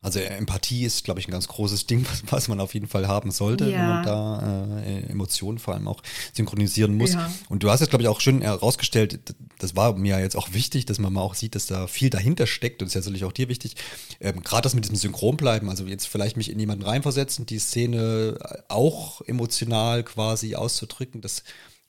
[0.00, 3.08] Also Empathie ist, glaube ich, ein ganz großes Ding, was, was man auf jeden Fall
[3.08, 3.82] haben sollte, wenn Ja.
[3.94, 7.14] man da äh, Emotionen vor allem auch synchronisieren muss.
[7.14, 7.30] Ja.
[7.48, 10.36] Und du hast jetzt, glaube ich, auch schön herausgestellt, d- das war mir ja jetzt
[10.36, 12.80] auch wichtig, dass man mal auch sieht, dass da viel dahinter steckt.
[12.80, 13.74] Und das ist ja sicherlich auch dir wichtig.
[14.20, 18.38] Ähm, Gerade das mit diesem Synchronbleiben, also jetzt vielleicht mich in jemanden reinversetzen, die Szene
[18.68, 21.42] auch emotional quasi auszudrücken, das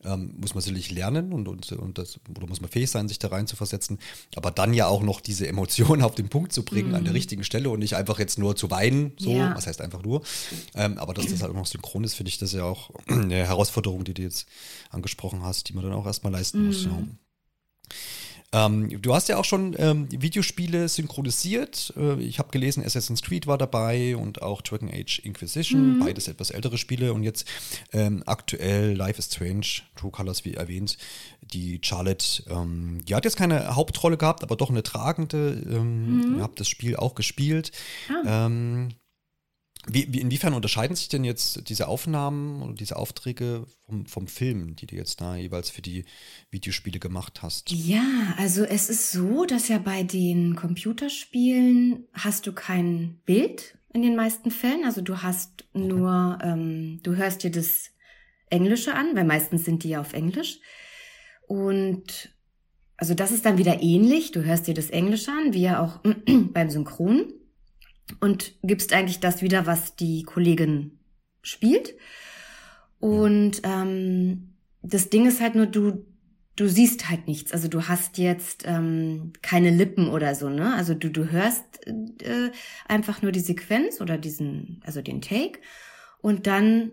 [0.06, 3.20] ähm, muss man sicherlich lernen und, und, und das, oder muss man fähig sein, sich
[3.20, 4.00] da rein zu versetzen.
[4.36, 6.96] Aber dann ja auch noch diese Emotionen auf den Punkt zu bringen mhm.
[6.96, 7.18] an der mhm.
[7.18, 9.56] richtigen Stelle und nicht einfach jetzt nur zu weinen, so, ja.
[9.56, 10.22] was heißt einfach nur.
[10.76, 13.46] Ähm, aber dass das halt auch noch synchron ist, finde ich das ja auch eine
[13.46, 14.48] Herausforderung, die du jetzt
[14.90, 16.68] angesprochen hast, die man dann auch erstmal leisten mhm.
[16.68, 16.86] muss.
[16.86, 17.04] Ja.
[18.52, 21.94] Ähm, du hast ja auch schon ähm, Videospiele synchronisiert.
[21.96, 26.00] Äh, ich habe gelesen, Assassin's Creed war dabei und auch Dragon Age Inquisition, mhm.
[26.00, 27.14] beides etwas ältere Spiele.
[27.14, 27.48] Und jetzt
[27.94, 30.98] ähm, aktuell Life is Strange, True Colors, wie erwähnt.
[31.42, 35.62] Die Charlotte, ähm, die hat jetzt keine Hauptrolle gehabt, aber doch eine tragende.
[35.70, 36.38] Ähm, mhm.
[36.38, 37.72] Ihr habt das Spiel auch gespielt.
[38.26, 38.50] Ah.
[39.92, 44.76] Wie, wie, inwiefern unterscheiden sich denn jetzt diese Aufnahmen und diese Aufträge vom, vom Film,
[44.76, 46.06] die du jetzt da jeweils für die
[46.52, 47.72] Videospiele gemacht hast?
[47.72, 54.02] Ja, also es ist so, dass ja bei den Computerspielen hast du kein Bild in
[54.02, 54.86] den meisten Fällen.
[54.86, 55.88] Also du hast okay.
[55.88, 57.90] nur, ähm, du hörst dir das
[58.50, 60.60] Englische an, weil meistens sind die ja auf Englisch.
[61.48, 62.36] Und
[62.98, 64.32] also das ist dann wieder ähnlich.
[64.32, 66.00] Du hörst dir das Englische an, wie ja auch
[66.54, 67.34] beim Synchron
[68.20, 71.00] und gibst eigentlich das wieder, was die Kollegin
[71.42, 71.96] spielt.
[73.00, 76.06] Und ähm, das Ding ist halt nur, du,
[76.56, 77.54] du siehst halt nichts.
[77.54, 80.74] Also du hast jetzt ähm, keine Lippen oder so, ne?
[80.76, 82.52] Also du, du hörst äh,
[82.88, 85.60] einfach nur die Sequenz oder diesen, also den Take.
[86.22, 86.92] Und dann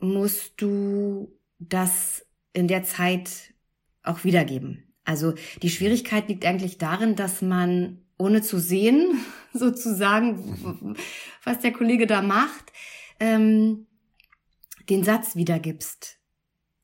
[0.00, 3.54] musst du das in der Zeit
[4.02, 4.94] auch wiedergeben.
[5.04, 9.20] Also die Schwierigkeit liegt eigentlich darin, dass man ohne zu sehen,
[9.58, 10.96] sozusagen,
[11.44, 12.72] was der Kollege da macht,
[13.20, 13.86] ähm,
[14.88, 16.18] den Satz wiedergibst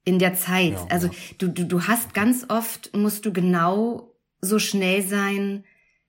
[0.05, 0.73] in der Zeit.
[0.73, 1.13] Ja, also ja.
[1.39, 5.65] Du, du, du hast ganz oft, musst du genau so schnell sein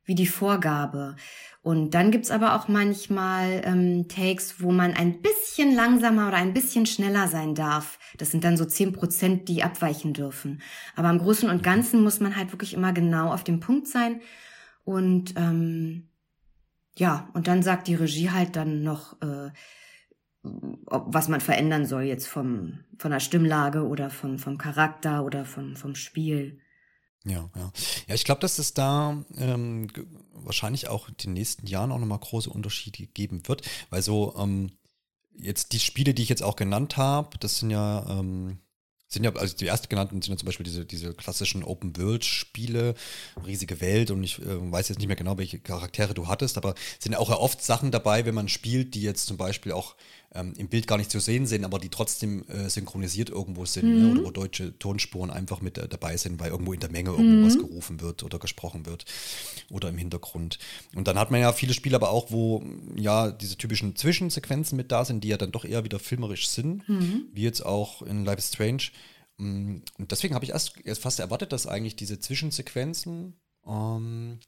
[0.06, 1.16] wie die Vorgabe.
[1.62, 6.54] Und dann gibt's aber auch manchmal ähm, Takes, wo man ein bisschen langsamer oder ein
[6.54, 8.00] bisschen schneller sein darf.
[8.18, 10.62] Das sind dann so zehn Prozent, die abweichen dürfen.
[10.98, 14.20] Aber im Großen und Ganzen muss man halt wirklich immer genau auf dem Punkt sein
[14.84, 16.10] und ähm,
[16.98, 19.50] ja, und dann sagt die Regie halt dann noch, äh,
[20.88, 25.46] ob, was man verändern soll jetzt vom, von der Stimmlage oder vom, vom Charakter oder
[25.46, 26.60] vom, vom Spiel.
[27.26, 27.72] Ja, ja.
[28.08, 29.88] Ja, ich glaube, dass es da ähm,
[30.34, 34.72] wahrscheinlich auch in den nächsten Jahren auch nochmal große Unterschiede geben wird, weil so ähm,
[35.36, 38.60] jetzt die Spiele, die ich jetzt auch genannt habe, das sind ja ähm,
[39.14, 42.96] sind ja, also die erst genannten sind ja zum Beispiel diese, diese klassischen Open-World-Spiele,
[43.46, 46.76] riesige Welt und ich äh, weiß jetzt nicht mehr genau, welche Charaktere du hattest, aber
[47.00, 49.96] sind ja auch oft Sachen dabei, wenn man spielt, die jetzt zum Beispiel auch
[50.36, 53.88] ähm, im Bild gar nicht zu sehen sind, aber die trotzdem äh, synchronisiert irgendwo sind
[53.88, 53.96] ne?
[53.96, 54.02] mhm.
[54.02, 54.12] ne?
[54.12, 57.42] oder wo deutsche Tonspuren einfach mit äh, dabei sind, weil irgendwo in der Menge irgendwo
[57.42, 57.46] mhm.
[57.46, 59.06] was gerufen wird oder gesprochen wird
[59.70, 60.60] oder im Hintergrund.
[60.96, 62.64] Und dann hat man ja viele Spiele aber auch, wo
[62.96, 66.88] ja diese typischen Zwischensequenzen mit da sind, die ja dann doch eher wieder filmerisch sind,
[66.90, 67.28] mhm.
[67.32, 68.84] wie jetzt auch in Life is Strange.
[69.38, 73.34] Mm, und deswegen habe ich erst, erst fast erwartet, dass eigentlich diese Zwischensequenzen
[73.66, 74.40] ähm,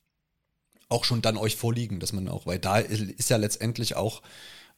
[0.89, 4.21] auch schon dann euch vorliegen, dass man auch, weil da ist ja letztendlich auch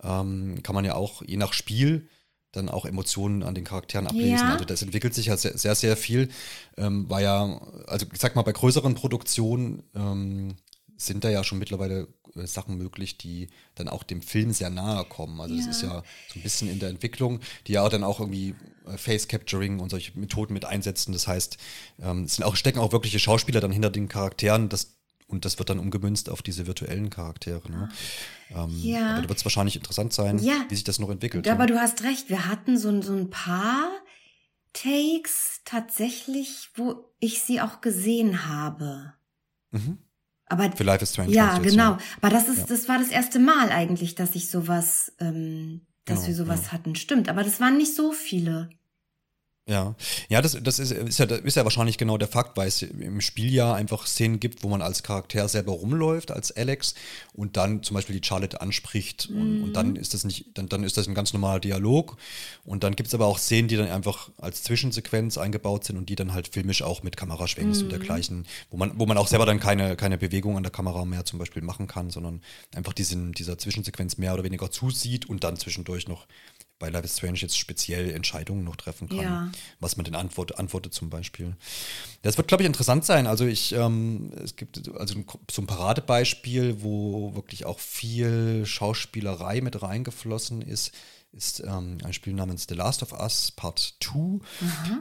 [0.04, 2.08] ähm, kann man ja auch je nach Spiel
[2.52, 4.48] dann auch Emotionen an den Charakteren ablesen.
[4.48, 4.54] Ja.
[4.54, 6.30] Also das entwickelt sich ja sehr, sehr, sehr viel.
[6.78, 10.56] Ähm, war ja, also ich sag mal, bei größeren Produktionen ähm,
[10.98, 15.06] sind da ja schon mittlerweile äh, Sachen möglich, die dann auch dem Film sehr nahe
[15.06, 15.40] kommen.
[15.40, 15.66] Also ja.
[15.66, 18.56] das ist ja so ein bisschen in der Entwicklung, die ja dann auch irgendwie
[18.88, 21.14] äh, Face Capturing und solche Methoden mit einsetzen.
[21.14, 21.58] Das heißt,
[22.02, 24.70] ähm, es sind auch, stecken auch wirkliche Schauspieler dann hinter den Charakteren.
[24.70, 24.97] Das
[25.28, 27.70] und das wird dann umgemünzt auf diese virtuellen Charaktere.
[27.70, 27.90] Ne?
[28.50, 29.12] Ähm, ja.
[29.12, 30.66] Aber da wird es wahrscheinlich interessant sein, ja.
[30.70, 31.48] wie sich das noch entwickelt.
[31.48, 31.68] Aber ja.
[31.68, 33.90] du hast recht, wir hatten so, so ein paar
[34.74, 39.14] Takes tatsächlich, wo ich sie auch gesehen habe.
[39.72, 39.98] Mhm.
[40.46, 41.34] Aber für Life is Strange.
[41.34, 41.92] Ja, genau.
[41.92, 42.00] Ja.
[42.22, 42.66] Aber das ist, ja.
[42.68, 46.96] das war das erste Mal eigentlich, dass ich sowas, ähm, dass genau, wir sowas hatten.
[46.96, 47.28] Stimmt.
[47.28, 48.70] Aber das waren nicht so viele.
[49.68, 49.96] Ja,
[50.30, 53.20] ja, das, das ist, ist, ja, ist ja wahrscheinlich genau der Fakt, weil es im
[53.20, 56.96] Spiel ja einfach Szenen gibt, wo man als Charakter selber rumläuft, als Alex,
[57.34, 59.30] und dann zum Beispiel die Charlotte anspricht.
[59.30, 59.38] Mhm.
[59.38, 59.96] Und, und, dann mhm.
[59.98, 62.16] ist das nicht, dann, dann ist das ein ganz normaler Dialog.
[62.64, 66.08] Und dann gibt es aber auch Szenen, die dann einfach als Zwischensequenz eingebaut sind und
[66.08, 67.84] die dann halt filmisch auch mit Kameraschwenks mhm.
[67.84, 71.04] und dergleichen, wo man, wo man auch selber dann keine, keine Bewegung an der Kamera
[71.04, 72.42] mehr zum Beispiel machen kann, sondern
[72.74, 76.26] einfach diesen, dieser Zwischensequenz mehr oder weniger zusieht und dann zwischendurch noch
[76.80, 79.52] bei Life is Strange jetzt speziell Entscheidungen noch treffen kann, ja.
[79.80, 81.56] was man denn antwort, antwortet zum Beispiel.
[82.22, 83.28] Das wird, glaube ich, interessant sein.
[83.28, 85.16] Also ich, ähm, es gibt also
[85.50, 90.92] so ein Paradebeispiel, wo wirklich auch viel Schauspielerei mit reingeflossen ist,
[91.34, 94.40] ist ähm, ein Spiel namens The Last of Us Part 2.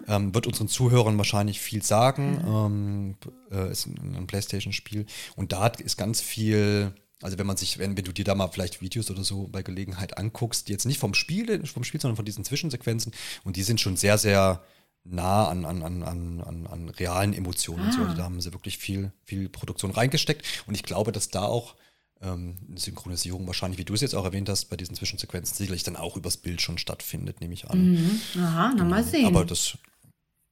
[0.08, 2.42] Ähm, wird unseren Zuhörern wahrscheinlich viel sagen.
[2.42, 3.16] Mhm.
[3.50, 5.06] Ähm, äh, ist ein, ein PlayStation-Spiel.
[5.36, 8.48] Und da ist ganz viel also wenn man sich, wenn, wenn du dir da mal
[8.48, 12.16] vielleicht Videos oder so bei Gelegenheit anguckst, die jetzt nicht vom Spiel, vom Spiel, sondern
[12.16, 13.12] von diesen Zwischensequenzen,
[13.44, 14.62] und die sind schon sehr, sehr
[15.08, 17.88] nah an, an, an, an, an realen Emotionen.
[17.88, 17.92] Ah.
[17.92, 18.02] So.
[18.02, 20.44] Also da haben sie wirklich viel, viel Produktion reingesteckt.
[20.66, 21.76] Und ich glaube, dass da auch
[22.20, 25.84] ähm, eine Synchronisierung wahrscheinlich, wie du es jetzt auch erwähnt hast, bei diesen Zwischensequenzen sicherlich
[25.84, 27.92] dann auch übers Bild schon stattfindet, nehme ich an.
[27.92, 28.20] Mhm.
[28.42, 29.26] Aha, na mal sehen.
[29.26, 29.78] Aber das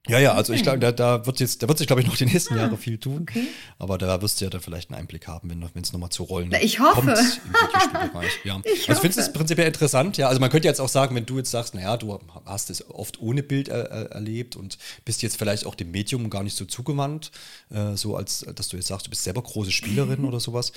[0.07, 2.17] ja, ja, also ich glaube, da, da wird jetzt, da wird sich, glaube ich, noch
[2.17, 3.23] die nächsten ah, Jahre viel tun.
[3.23, 3.47] Okay.
[3.79, 6.53] Aber da wirst du ja dann vielleicht einen Einblick haben, wenn es nochmal zu Rollen
[6.61, 7.01] ich hoffe.
[7.01, 8.21] kommt im.
[8.45, 8.61] Ja.
[8.65, 10.29] Ich also finde es prinzipiell interessant, ja.
[10.29, 13.21] Also man könnte jetzt auch sagen, wenn du jetzt sagst, naja, du hast es oft
[13.21, 16.67] ohne Bild er, er, erlebt und bist jetzt vielleicht auch dem Medium gar nicht so
[16.67, 17.31] zugewandt,
[17.71, 20.29] äh, so als dass du jetzt sagst, du bist selber große Spielerin mhm.
[20.29, 20.73] oder sowas.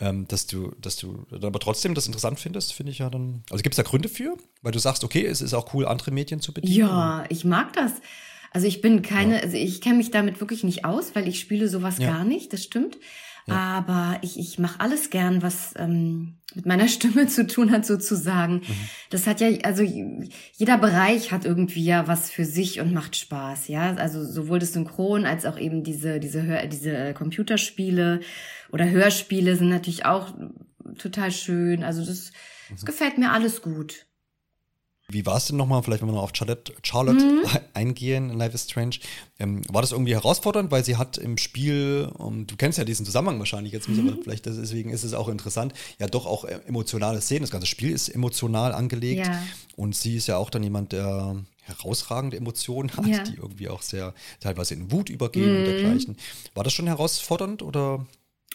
[0.00, 3.44] Ähm, dass du, dass du aber trotzdem das interessant findest, finde ich ja dann.
[3.50, 4.36] Also gibt es da Gründe für?
[4.62, 6.74] Weil du sagst, okay, es ist auch cool, andere Medien zu bedienen.
[6.74, 7.92] Ja, ich mag das.
[8.52, 9.40] Also ich bin keine, ja.
[9.42, 12.10] also ich kenne mich damit wirklich nicht aus, weil ich spiele sowas ja.
[12.10, 12.98] gar nicht, das stimmt.
[13.46, 13.54] Ja.
[13.54, 18.56] Aber ich, ich mache alles gern, was ähm, mit meiner Stimme zu tun hat, sozusagen.
[18.56, 18.88] Mhm.
[19.10, 23.68] Das hat ja, also jeder Bereich hat irgendwie ja was für sich und macht Spaß,
[23.68, 23.94] ja.
[23.94, 28.20] Also sowohl das Synchron als auch eben diese, diese, Hör diese Computerspiele
[28.70, 30.34] oder Hörspiele sind natürlich auch
[30.98, 31.82] total schön.
[31.82, 32.32] Also das,
[32.70, 32.86] das mhm.
[32.86, 34.06] gefällt mir alles gut.
[35.12, 37.44] Wie war es denn nochmal, vielleicht wenn wir noch auf Charlotte, Charlotte mhm.
[37.74, 38.96] eingehen in Life is Strange,
[39.38, 43.04] ähm, war das irgendwie herausfordernd, weil sie hat im Spiel, um, du kennst ja diesen
[43.06, 44.08] Zusammenhang wahrscheinlich jetzt, mhm.
[44.08, 47.66] aber vielleicht deswegen ist es auch interessant, ja doch auch äh, emotionale Szenen, das ganze
[47.66, 49.42] Spiel ist emotional angelegt ja.
[49.76, 53.22] und sie ist ja auch dann jemand, der herausragende Emotionen hat, ja.
[53.22, 55.58] die irgendwie auch sehr teilweise in Wut übergehen mhm.
[55.58, 56.16] und dergleichen.
[56.54, 58.06] War das schon herausfordernd oder?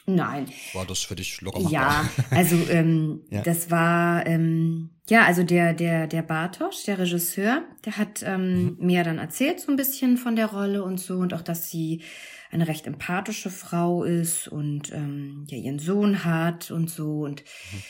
[0.10, 0.46] Nein.
[0.72, 1.72] War das für dich locker machbar?
[1.72, 3.42] Ja, also ähm, ja.
[3.42, 8.78] das war ähm, ja also der der der Bartosch, der Regisseur, der hat ähm, mhm.
[8.80, 12.04] mir dann erzählt so ein bisschen von der Rolle und so und auch, dass sie
[12.52, 17.84] eine recht empathische Frau ist und ähm, ja ihren Sohn hat und so und mhm.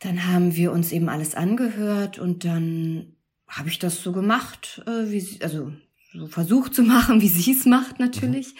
[0.00, 5.10] dann haben wir uns eben alles angehört und dann habe ich das so gemacht, äh,
[5.10, 5.72] wie sie, also
[6.12, 8.48] so versucht zu machen, wie sie es macht natürlich.
[8.48, 8.58] Mhm.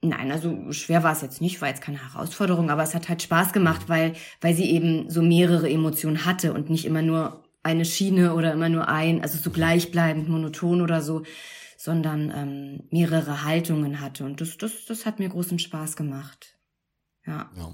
[0.00, 3.20] Nein, also schwer war es jetzt nicht, war jetzt keine Herausforderung, aber es hat halt
[3.20, 7.84] Spaß gemacht, weil, weil sie eben so mehrere Emotionen hatte und nicht immer nur eine
[7.84, 11.24] Schiene oder immer nur ein, also so gleichbleibend, monoton oder so,
[11.76, 14.24] sondern ähm, mehrere Haltungen hatte.
[14.24, 16.57] Und das, das, das hat mir großen Spaß gemacht.
[17.28, 17.50] Ja.
[17.56, 17.72] ja.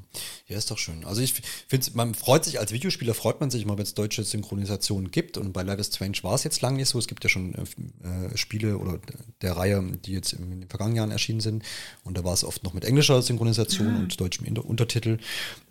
[0.49, 1.05] Ja, ist doch schön.
[1.05, 1.35] Also ich
[1.69, 5.39] finde, man freut sich, als Videospieler freut man sich immer, wenn es deutsche Synchronisationen gibt.
[5.39, 6.99] Und bei Life is Strange war es jetzt lange nicht so.
[6.99, 8.99] Es gibt ja schon äh, Spiele oder
[9.43, 11.63] der Reihe, die jetzt in den vergangenen Jahren erschienen sind.
[12.03, 14.01] Und da war es oft noch mit englischer Synchronisation mhm.
[14.01, 15.19] und deutschem Untertitel.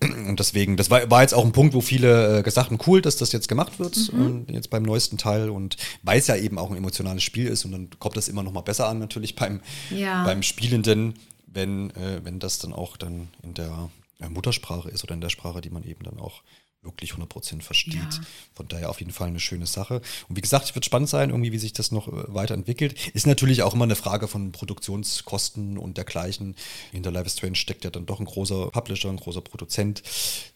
[0.01, 3.01] Und deswegen, das war, war jetzt auch ein Punkt, wo viele äh, gesagt haben, cool,
[3.01, 4.45] dass das jetzt gemacht wird, mhm.
[4.47, 5.49] äh, jetzt beim neuesten Teil.
[5.49, 8.43] Und weil es ja eben auch ein emotionales Spiel ist und dann kommt das immer
[8.43, 10.23] noch mal besser an, natürlich beim, ja.
[10.23, 11.15] beim Spielenden
[11.53, 13.89] wenn, äh, wenn das dann auch dann in der
[14.19, 16.41] äh, Muttersprache ist oder in der Sprache, die man eben dann auch
[16.83, 17.95] wirklich 100% versteht.
[17.95, 18.09] Ja.
[18.53, 20.01] Von daher auf jeden Fall eine schöne Sache.
[20.27, 23.09] Und wie gesagt, es wird spannend sein, irgendwie, wie sich das noch äh, weiterentwickelt.
[23.13, 26.55] Ist natürlich auch immer eine Frage von Produktionskosten und dergleichen.
[26.91, 30.03] Hinter Life is Strange steckt ja dann doch ein großer Publisher, ein großer Produzent,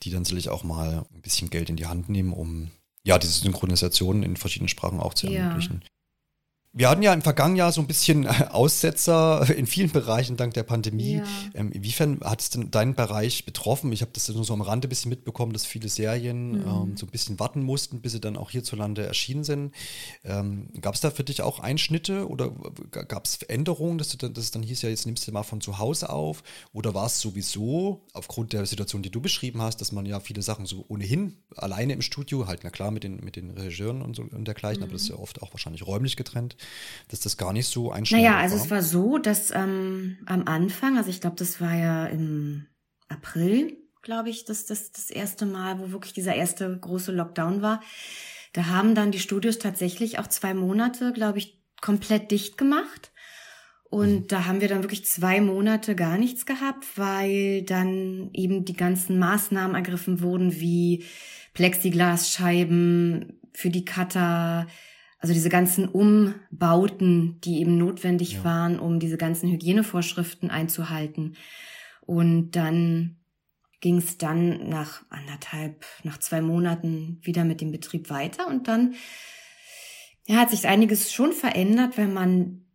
[0.04, 2.72] die dann sicherlich auch mal ein bisschen Geld in die Hand nehmen, um
[3.04, 5.82] ja, diese Synchronisation in verschiedenen Sprachen auch zu ermöglichen.
[5.82, 5.88] Ja.
[6.74, 10.54] Wir hatten ja im vergangenen Jahr so ein bisschen äh, Aussetzer in vielen Bereichen dank
[10.54, 11.16] der Pandemie.
[11.16, 11.24] Ja.
[11.56, 13.92] Ähm, inwiefern hat es denn deinen Bereich betroffen?
[13.92, 16.68] Ich habe das nur so am Rande ein bisschen mitbekommen, dass viele Serien mhm.
[16.68, 19.74] ähm, so ein bisschen warten mussten, bis sie dann auch hierzulande erschienen sind.
[20.24, 22.52] Ähm, gab es da für dich auch Einschnitte oder
[22.92, 25.42] gab es Änderungen, dass, du dann, dass es dann hieß, ja, jetzt nimmst du mal
[25.42, 26.44] von zu Hause auf?
[26.74, 30.44] Oder war es sowieso aufgrund der Situation, die du beschrieben hast, dass man ja viele
[30.44, 34.16] Sachen so ohnehin alleine im Studio, halt na klar mit den, mit den Regisseuren und,
[34.16, 34.84] so, und dergleichen, mhm.
[34.84, 36.56] aber das ist ja oft auch wahrscheinlich räumlich getrennt
[37.10, 38.64] dass das gar nicht so einschneidend Naja, also war.
[38.64, 42.68] es war so, dass ähm, am Anfang, also ich glaube, das war ja im
[43.08, 47.82] April, glaube ich, das, das das erste Mal, wo wirklich dieser erste große Lockdown war.
[48.54, 53.12] Da haben dann die Studios tatsächlich auch zwei Monate, glaube ich, komplett dicht gemacht.
[53.90, 54.28] Und mhm.
[54.28, 59.18] da haben wir dann wirklich zwei Monate gar nichts gehabt, weil dann eben die ganzen
[59.20, 61.06] Maßnahmen ergriffen wurden, wie
[61.54, 64.68] Plexiglasscheiben für die Cutter,
[65.20, 68.44] also diese ganzen Umbauten, die eben notwendig ja.
[68.44, 71.36] waren, um diese ganzen Hygienevorschriften einzuhalten.
[72.06, 73.18] Und dann
[73.80, 78.48] ging es dann nach anderthalb, nach zwei Monaten wieder mit dem Betrieb weiter.
[78.48, 78.96] Und dann
[80.26, 82.66] ja, hat sich einiges schon verändert, weil man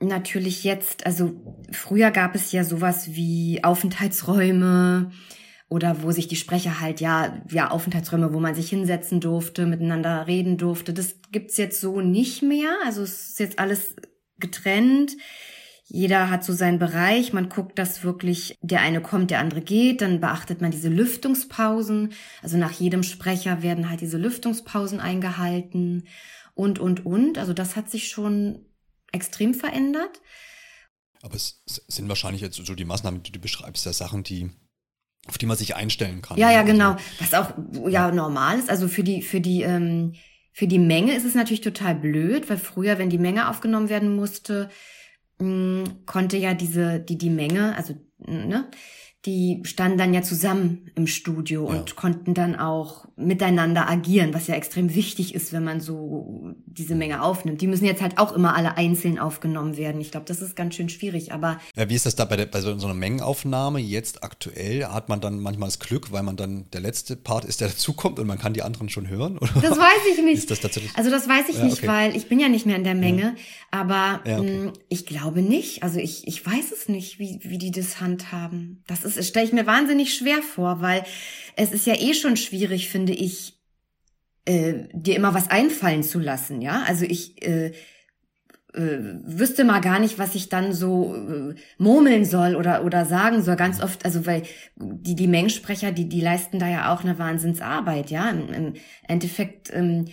[0.00, 1.32] natürlich jetzt, also
[1.70, 5.10] früher gab es ja sowas wie Aufenthaltsräume,
[5.70, 10.26] oder wo sich die Sprecher halt ja ja Aufenthaltsräume, wo man sich hinsetzen durfte, miteinander
[10.26, 10.92] reden durfte.
[10.92, 12.76] Das gibt's jetzt so nicht mehr.
[12.84, 13.94] Also es ist jetzt alles
[14.38, 15.16] getrennt.
[15.86, 17.32] Jeder hat so seinen Bereich.
[17.32, 20.02] Man guckt, dass wirklich der eine kommt, der andere geht.
[20.02, 22.12] Dann beachtet man diese Lüftungspausen.
[22.42, 26.06] Also nach jedem Sprecher werden halt diese Lüftungspausen eingehalten
[26.54, 27.38] und, und, und.
[27.38, 28.66] Also das hat sich schon
[29.12, 30.20] extrem verändert.
[31.22, 34.50] Aber es sind wahrscheinlich jetzt so die Maßnahmen, die du beschreibst, ja Sachen, die
[35.26, 36.38] auf die man sich einstellen kann.
[36.38, 36.96] Ja, ja, also genau.
[37.18, 37.52] Was auch
[37.88, 38.70] ja normal ist.
[38.70, 40.14] Also für die für die ähm,
[40.52, 44.14] für die Menge ist es natürlich total blöd, weil früher, wenn die Menge aufgenommen werden
[44.16, 44.68] musste,
[45.38, 48.70] mh, mm, konnte ja diese die die Menge, also ne,
[49.26, 51.78] die standen dann ja zusammen im Studio ja.
[51.78, 56.94] und konnten dann auch miteinander agieren, was ja extrem wichtig ist, wenn man so diese
[56.94, 57.60] Menge aufnimmt.
[57.60, 60.00] Die müssen jetzt halt auch immer alle einzeln aufgenommen werden.
[60.00, 61.60] Ich glaube, das ist ganz schön schwierig, aber.
[61.76, 64.86] Ja, wie ist das da bei, der, bei so einer Mengenaufnahme jetzt aktuell?
[64.86, 68.18] Hat man dann manchmal das Glück, weil man dann der letzte Part ist, der dazukommt
[68.18, 69.36] und man kann die anderen schon hören?
[69.36, 69.52] Oder?
[69.60, 70.50] Das weiß ich nicht.
[70.50, 70.60] Das?
[70.94, 71.88] Also das weiß ich ja, nicht, okay.
[71.88, 73.36] weil ich bin ja nicht mehr in der Menge,
[73.70, 74.40] aber okay.
[74.40, 75.82] mh, mm, ich glaube nicht.
[75.82, 78.82] Also ich, ich weiß es nicht, wie, wie die das handhaben.
[78.86, 81.04] Das ist, stelle ich mir wahnsinnig schwer vor, weil
[81.56, 83.58] es ist ja eh schon schwierig, finde ich,
[84.44, 86.82] äh, dir immer was einfallen zu lassen, ja.
[86.86, 87.72] Also ich äh,
[88.72, 93.42] äh, wüsste mal gar nicht, was ich dann so äh, murmeln soll oder oder sagen
[93.42, 93.56] soll.
[93.56, 94.42] Ganz oft, also weil
[94.76, 98.30] die die Mengensprecher, die die leisten da ja auch eine Wahnsinnsarbeit, ja.
[98.30, 98.74] Im, im
[99.06, 100.06] Endeffekt ähm,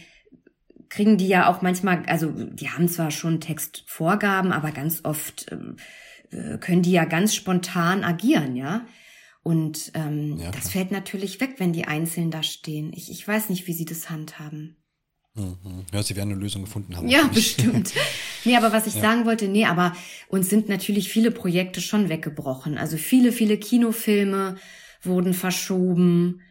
[0.89, 5.75] kriegen die ja auch manchmal, also die haben zwar schon Textvorgaben, aber ganz oft ähm,
[5.77, 6.06] äh,
[6.59, 8.85] können die ja ganz spontan agieren, ja.
[9.43, 12.91] Und ähm, ja, das fällt natürlich weg, wenn die einzeln da stehen.
[12.93, 14.75] Ich, ich weiß nicht, wie sie das handhaben.
[15.35, 15.85] Mhm.
[15.93, 17.07] Ja, sie werden eine Lösung gefunden haben.
[17.07, 17.93] Ja, bestimmt.
[18.43, 19.01] nee, aber was ich ja.
[19.01, 19.95] sagen wollte, nee, aber
[20.27, 22.77] uns sind natürlich viele Projekte schon weggebrochen.
[22.77, 24.57] Also viele, viele Kinofilme
[25.03, 26.41] wurden verschoben,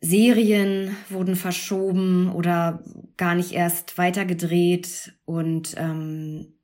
[0.00, 2.84] Serien wurden verschoben oder
[3.16, 6.54] gar nicht erst weitergedreht und ähm,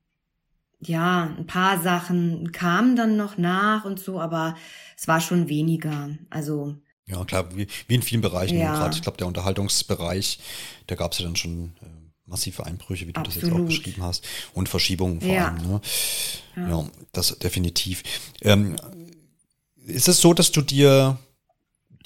[0.81, 4.57] ja, ein paar Sachen kamen dann noch nach und so, aber
[4.97, 6.11] es war schon weniger.
[6.31, 6.77] Also
[7.07, 8.59] ja, klar, wie, wie in vielen Bereichen.
[8.59, 8.75] Ja.
[8.77, 10.39] Gerade, ich glaube, der Unterhaltungsbereich,
[10.87, 11.87] da gab es ja dann schon äh,
[12.27, 13.43] massive Einbrüche, wie du Absolut.
[13.43, 15.49] das jetzt auch beschrieben hast, und Verschiebungen vor ja.
[15.49, 15.57] allem.
[15.57, 15.81] Ne?
[16.57, 16.69] Ja.
[16.69, 16.89] ja.
[17.13, 18.03] das definitiv.
[18.43, 18.77] Ähm,
[19.87, 21.19] ist es so, dass du dir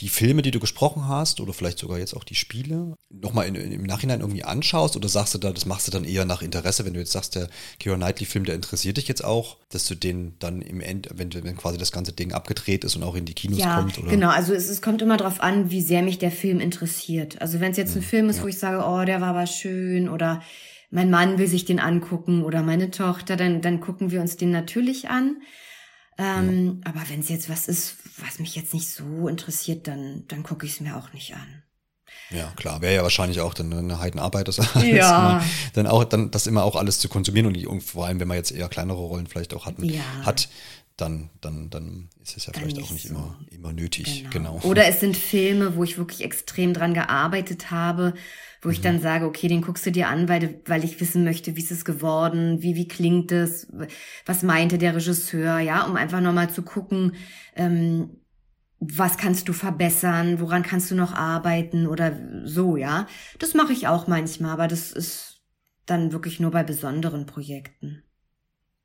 [0.00, 3.84] die Filme, die du gesprochen hast, oder vielleicht sogar jetzt auch die Spiele, nochmal im
[3.84, 4.96] Nachhinein irgendwie anschaust?
[4.96, 7.36] Oder sagst du da, das machst du dann eher nach Interesse, wenn du jetzt sagst,
[7.36, 11.32] der Keira Knightley-Film, der interessiert dich jetzt auch, dass du den dann im End, wenn,
[11.32, 13.98] wenn quasi das ganze Ding abgedreht ist und auch in die Kinos ja, kommt?
[13.98, 14.10] Oder?
[14.10, 17.40] Genau, also es, es kommt immer darauf an, wie sehr mich der Film interessiert.
[17.40, 18.42] Also wenn es jetzt ein hm, Film ist, ja.
[18.42, 20.42] wo ich sage, oh, der war aber schön oder
[20.90, 24.50] mein Mann will sich den angucken oder meine Tochter, dann, dann gucken wir uns den
[24.50, 25.38] natürlich an.
[26.18, 26.90] Ähm, ja.
[26.90, 30.66] Aber wenn es jetzt was ist, was mich jetzt nicht so interessiert, dann, dann gucke
[30.66, 31.62] ich es mir auch nicht an.
[32.30, 35.38] Ja, klar, wäre ja wahrscheinlich auch dann eine Heidenarbeit, das alles ja.
[35.38, 35.44] Immer,
[35.74, 38.36] dann auch, dann das immer auch alles zu konsumieren und, die, vor allem, wenn man
[38.36, 40.02] jetzt eher kleinere Rollen vielleicht auch hat, ja.
[40.22, 40.48] hat
[40.96, 43.14] dann, dann, dann ist es ja dann vielleicht auch nicht so.
[43.14, 44.26] immer, immer nötig.
[44.30, 44.58] Genau.
[44.58, 44.68] genau.
[44.68, 48.14] Oder es sind Filme, wo ich wirklich extrem dran gearbeitet habe,
[48.62, 49.02] wo ich dann mhm.
[49.02, 51.84] sage, okay, den guckst du dir an, weil, weil ich wissen möchte, wie ist es
[51.84, 53.66] geworden, wie, wie klingt es,
[54.24, 57.16] was meinte der Regisseur, ja, um einfach nochmal zu gucken,
[57.56, 58.20] ähm,
[58.78, 63.08] was kannst du verbessern, woran kannst du noch arbeiten oder so, ja.
[63.40, 65.40] Das mache ich auch manchmal, aber das ist
[65.86, 68.03] dann wirklich nur bei besonderen Projekten.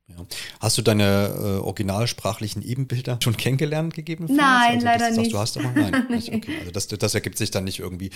[0.10, 0.26] Ja.
[0.60, 4.26] Hast du deine äh, originalsprachlichen Ebenbilder schon kennengelernt gegeben?
[4.30, 5.34] Nein, also, leider nicht.
[5.34, 6.08] Du hast aber nein.
[6.10, 6.58] nicht, okay.
[6.60, 8.10] Also das, das ergibt sich dann nicht irgendwie,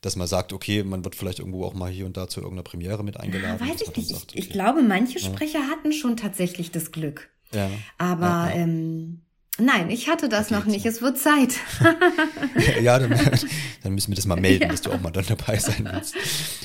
[0.00, 2.64] dass man sagt, okay, man wird vielleicht irgendwo auch mal hier und da zu irgendeiner
[2.64, 3.58] Premiere mit eingeladen.
[3.60, 4.08] Ja, weiß ich nicht.
[4.08, 4.38] Sagt, okay.
[4.38, 5.68] Ich glaube, manche Sprecher ja.
[5.68, 7.30] hatten schon tatsächlich das Glück.
[7.52, 7.70] Ja.
[7.98, 9.22] Aber ähm,
[9.58, 10.84] Nein, ich hatte das noch nicht.
[10.84, 11.54] Es wird Zeit.
[12.82, 13.10] ja, dann,
[13.82, 14.68] dann, müssen wir das mal melden, ja.
[14.68, 16.14] dass du auch mal dann dabei sein willst.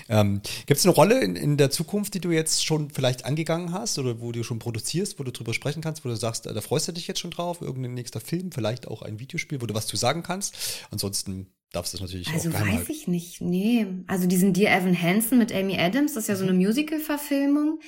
[0.09, 3.71] Ähm, Gibt es eine Rolle in, in, der Zukunft, die du jetzt schon vielleicht angegangen
[3.71, 6.61] hast oder wo du schon produzierst, wo du drüber sprechen kannst, wo du sagst, da
[6.61, 7.61] freust du dich jetzt schon drauf?
[7.61, 10.57] Irgendein nächster Film, vielleicht auch ein Videospiel, wo du was zu sagen kannst?
[10.91, 12.91] Ansonsten darfst du es natürlich also auch Also weiß halten.
[12.91, 13.87] ich nicht, nee.
[14.07, 16.65] Also diesen Dear Evan Hansen mit Amy Adams, das ist ja so eine mhm.
[16.65, 17.79] Musical-Verfilmung.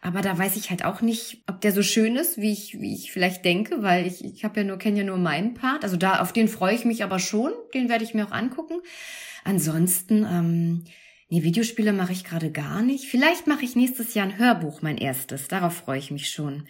[0.00, 2.94] Aber da weiß ich halt auch nicht, ob der so schön ist, wie ich, wie
[2.94, 5.82] ich vielleicht denke, weil ich, ich habe ja nur, kenne ja nur meinen Part.
[5.82, 7.52] Also da, auf den freue ich mich aber schon.
[7.74, 8.80] Den werde ich mir auch angucken.
[9.44, 10.84] Ansonsten, ähm,
[11.28, 13.06] nee, Videospiele mache ich gerade gar nicht.
[13.06, 15.48] Vielleicht mache ich nächstes Jahr ein Hörbuch, mein erstes.
[15.48, 16.68] Darauf freue ich mich schon.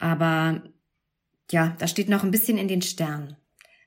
[0.00, 0.64] Aber
[1.50, 3.36] ja, da steht noch ein bisschen in den Sternen.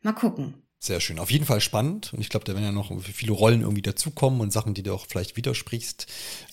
[0.01, 0.66] Mal gucken.
[0.80, 1.17] Sehr schön.
[1.17, 2.13] Auf jeden Fall spannend.
[2.13, 4.93] Und ich glaube, da werden ja noch viele Rollen irgendwie dazukommen und Sachen, die du
[4.93, 6.05] auch vielleicht widersprichst.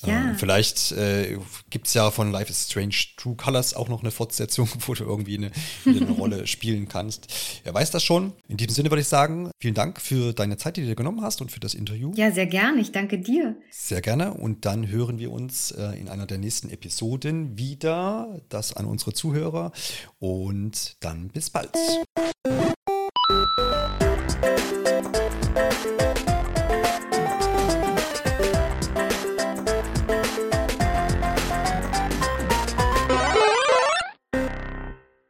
[0.07, 0.31] Ja.
[0.31, 1.37] Ähm, vielleicht äh,
[1.69, 5.05] gibt es ja von Life is Strange True Colors auch noch eine Fortsetzung, wo du
[5.05, 5.51] irgendwie eine,
[5.85, 7.29] eine Rolle spielen kannst.
[7.65, 8.33] Wer weiß das schon.
[8.49, 11.21] In diesem Sinne würde ich sagen, vielen Dank für deine Zeit, die du dir genommen
[11.21, 12.13] hast und für das Interview.
[12.17, 12.81] Ja, sehr gerne.
[12.81, 13.57] Ich danke dir.
[13.71, 14.33] Sehr gerne.
[14.33, 18.41] Und dann hören wir uns äh, in einer der nächsten Episoden wieder.
[18.49, 19.73] Das an unsere Zuhörer.
[20.19, 21.71] Und dann bis bald.
[24.27, 24.84] Thank you.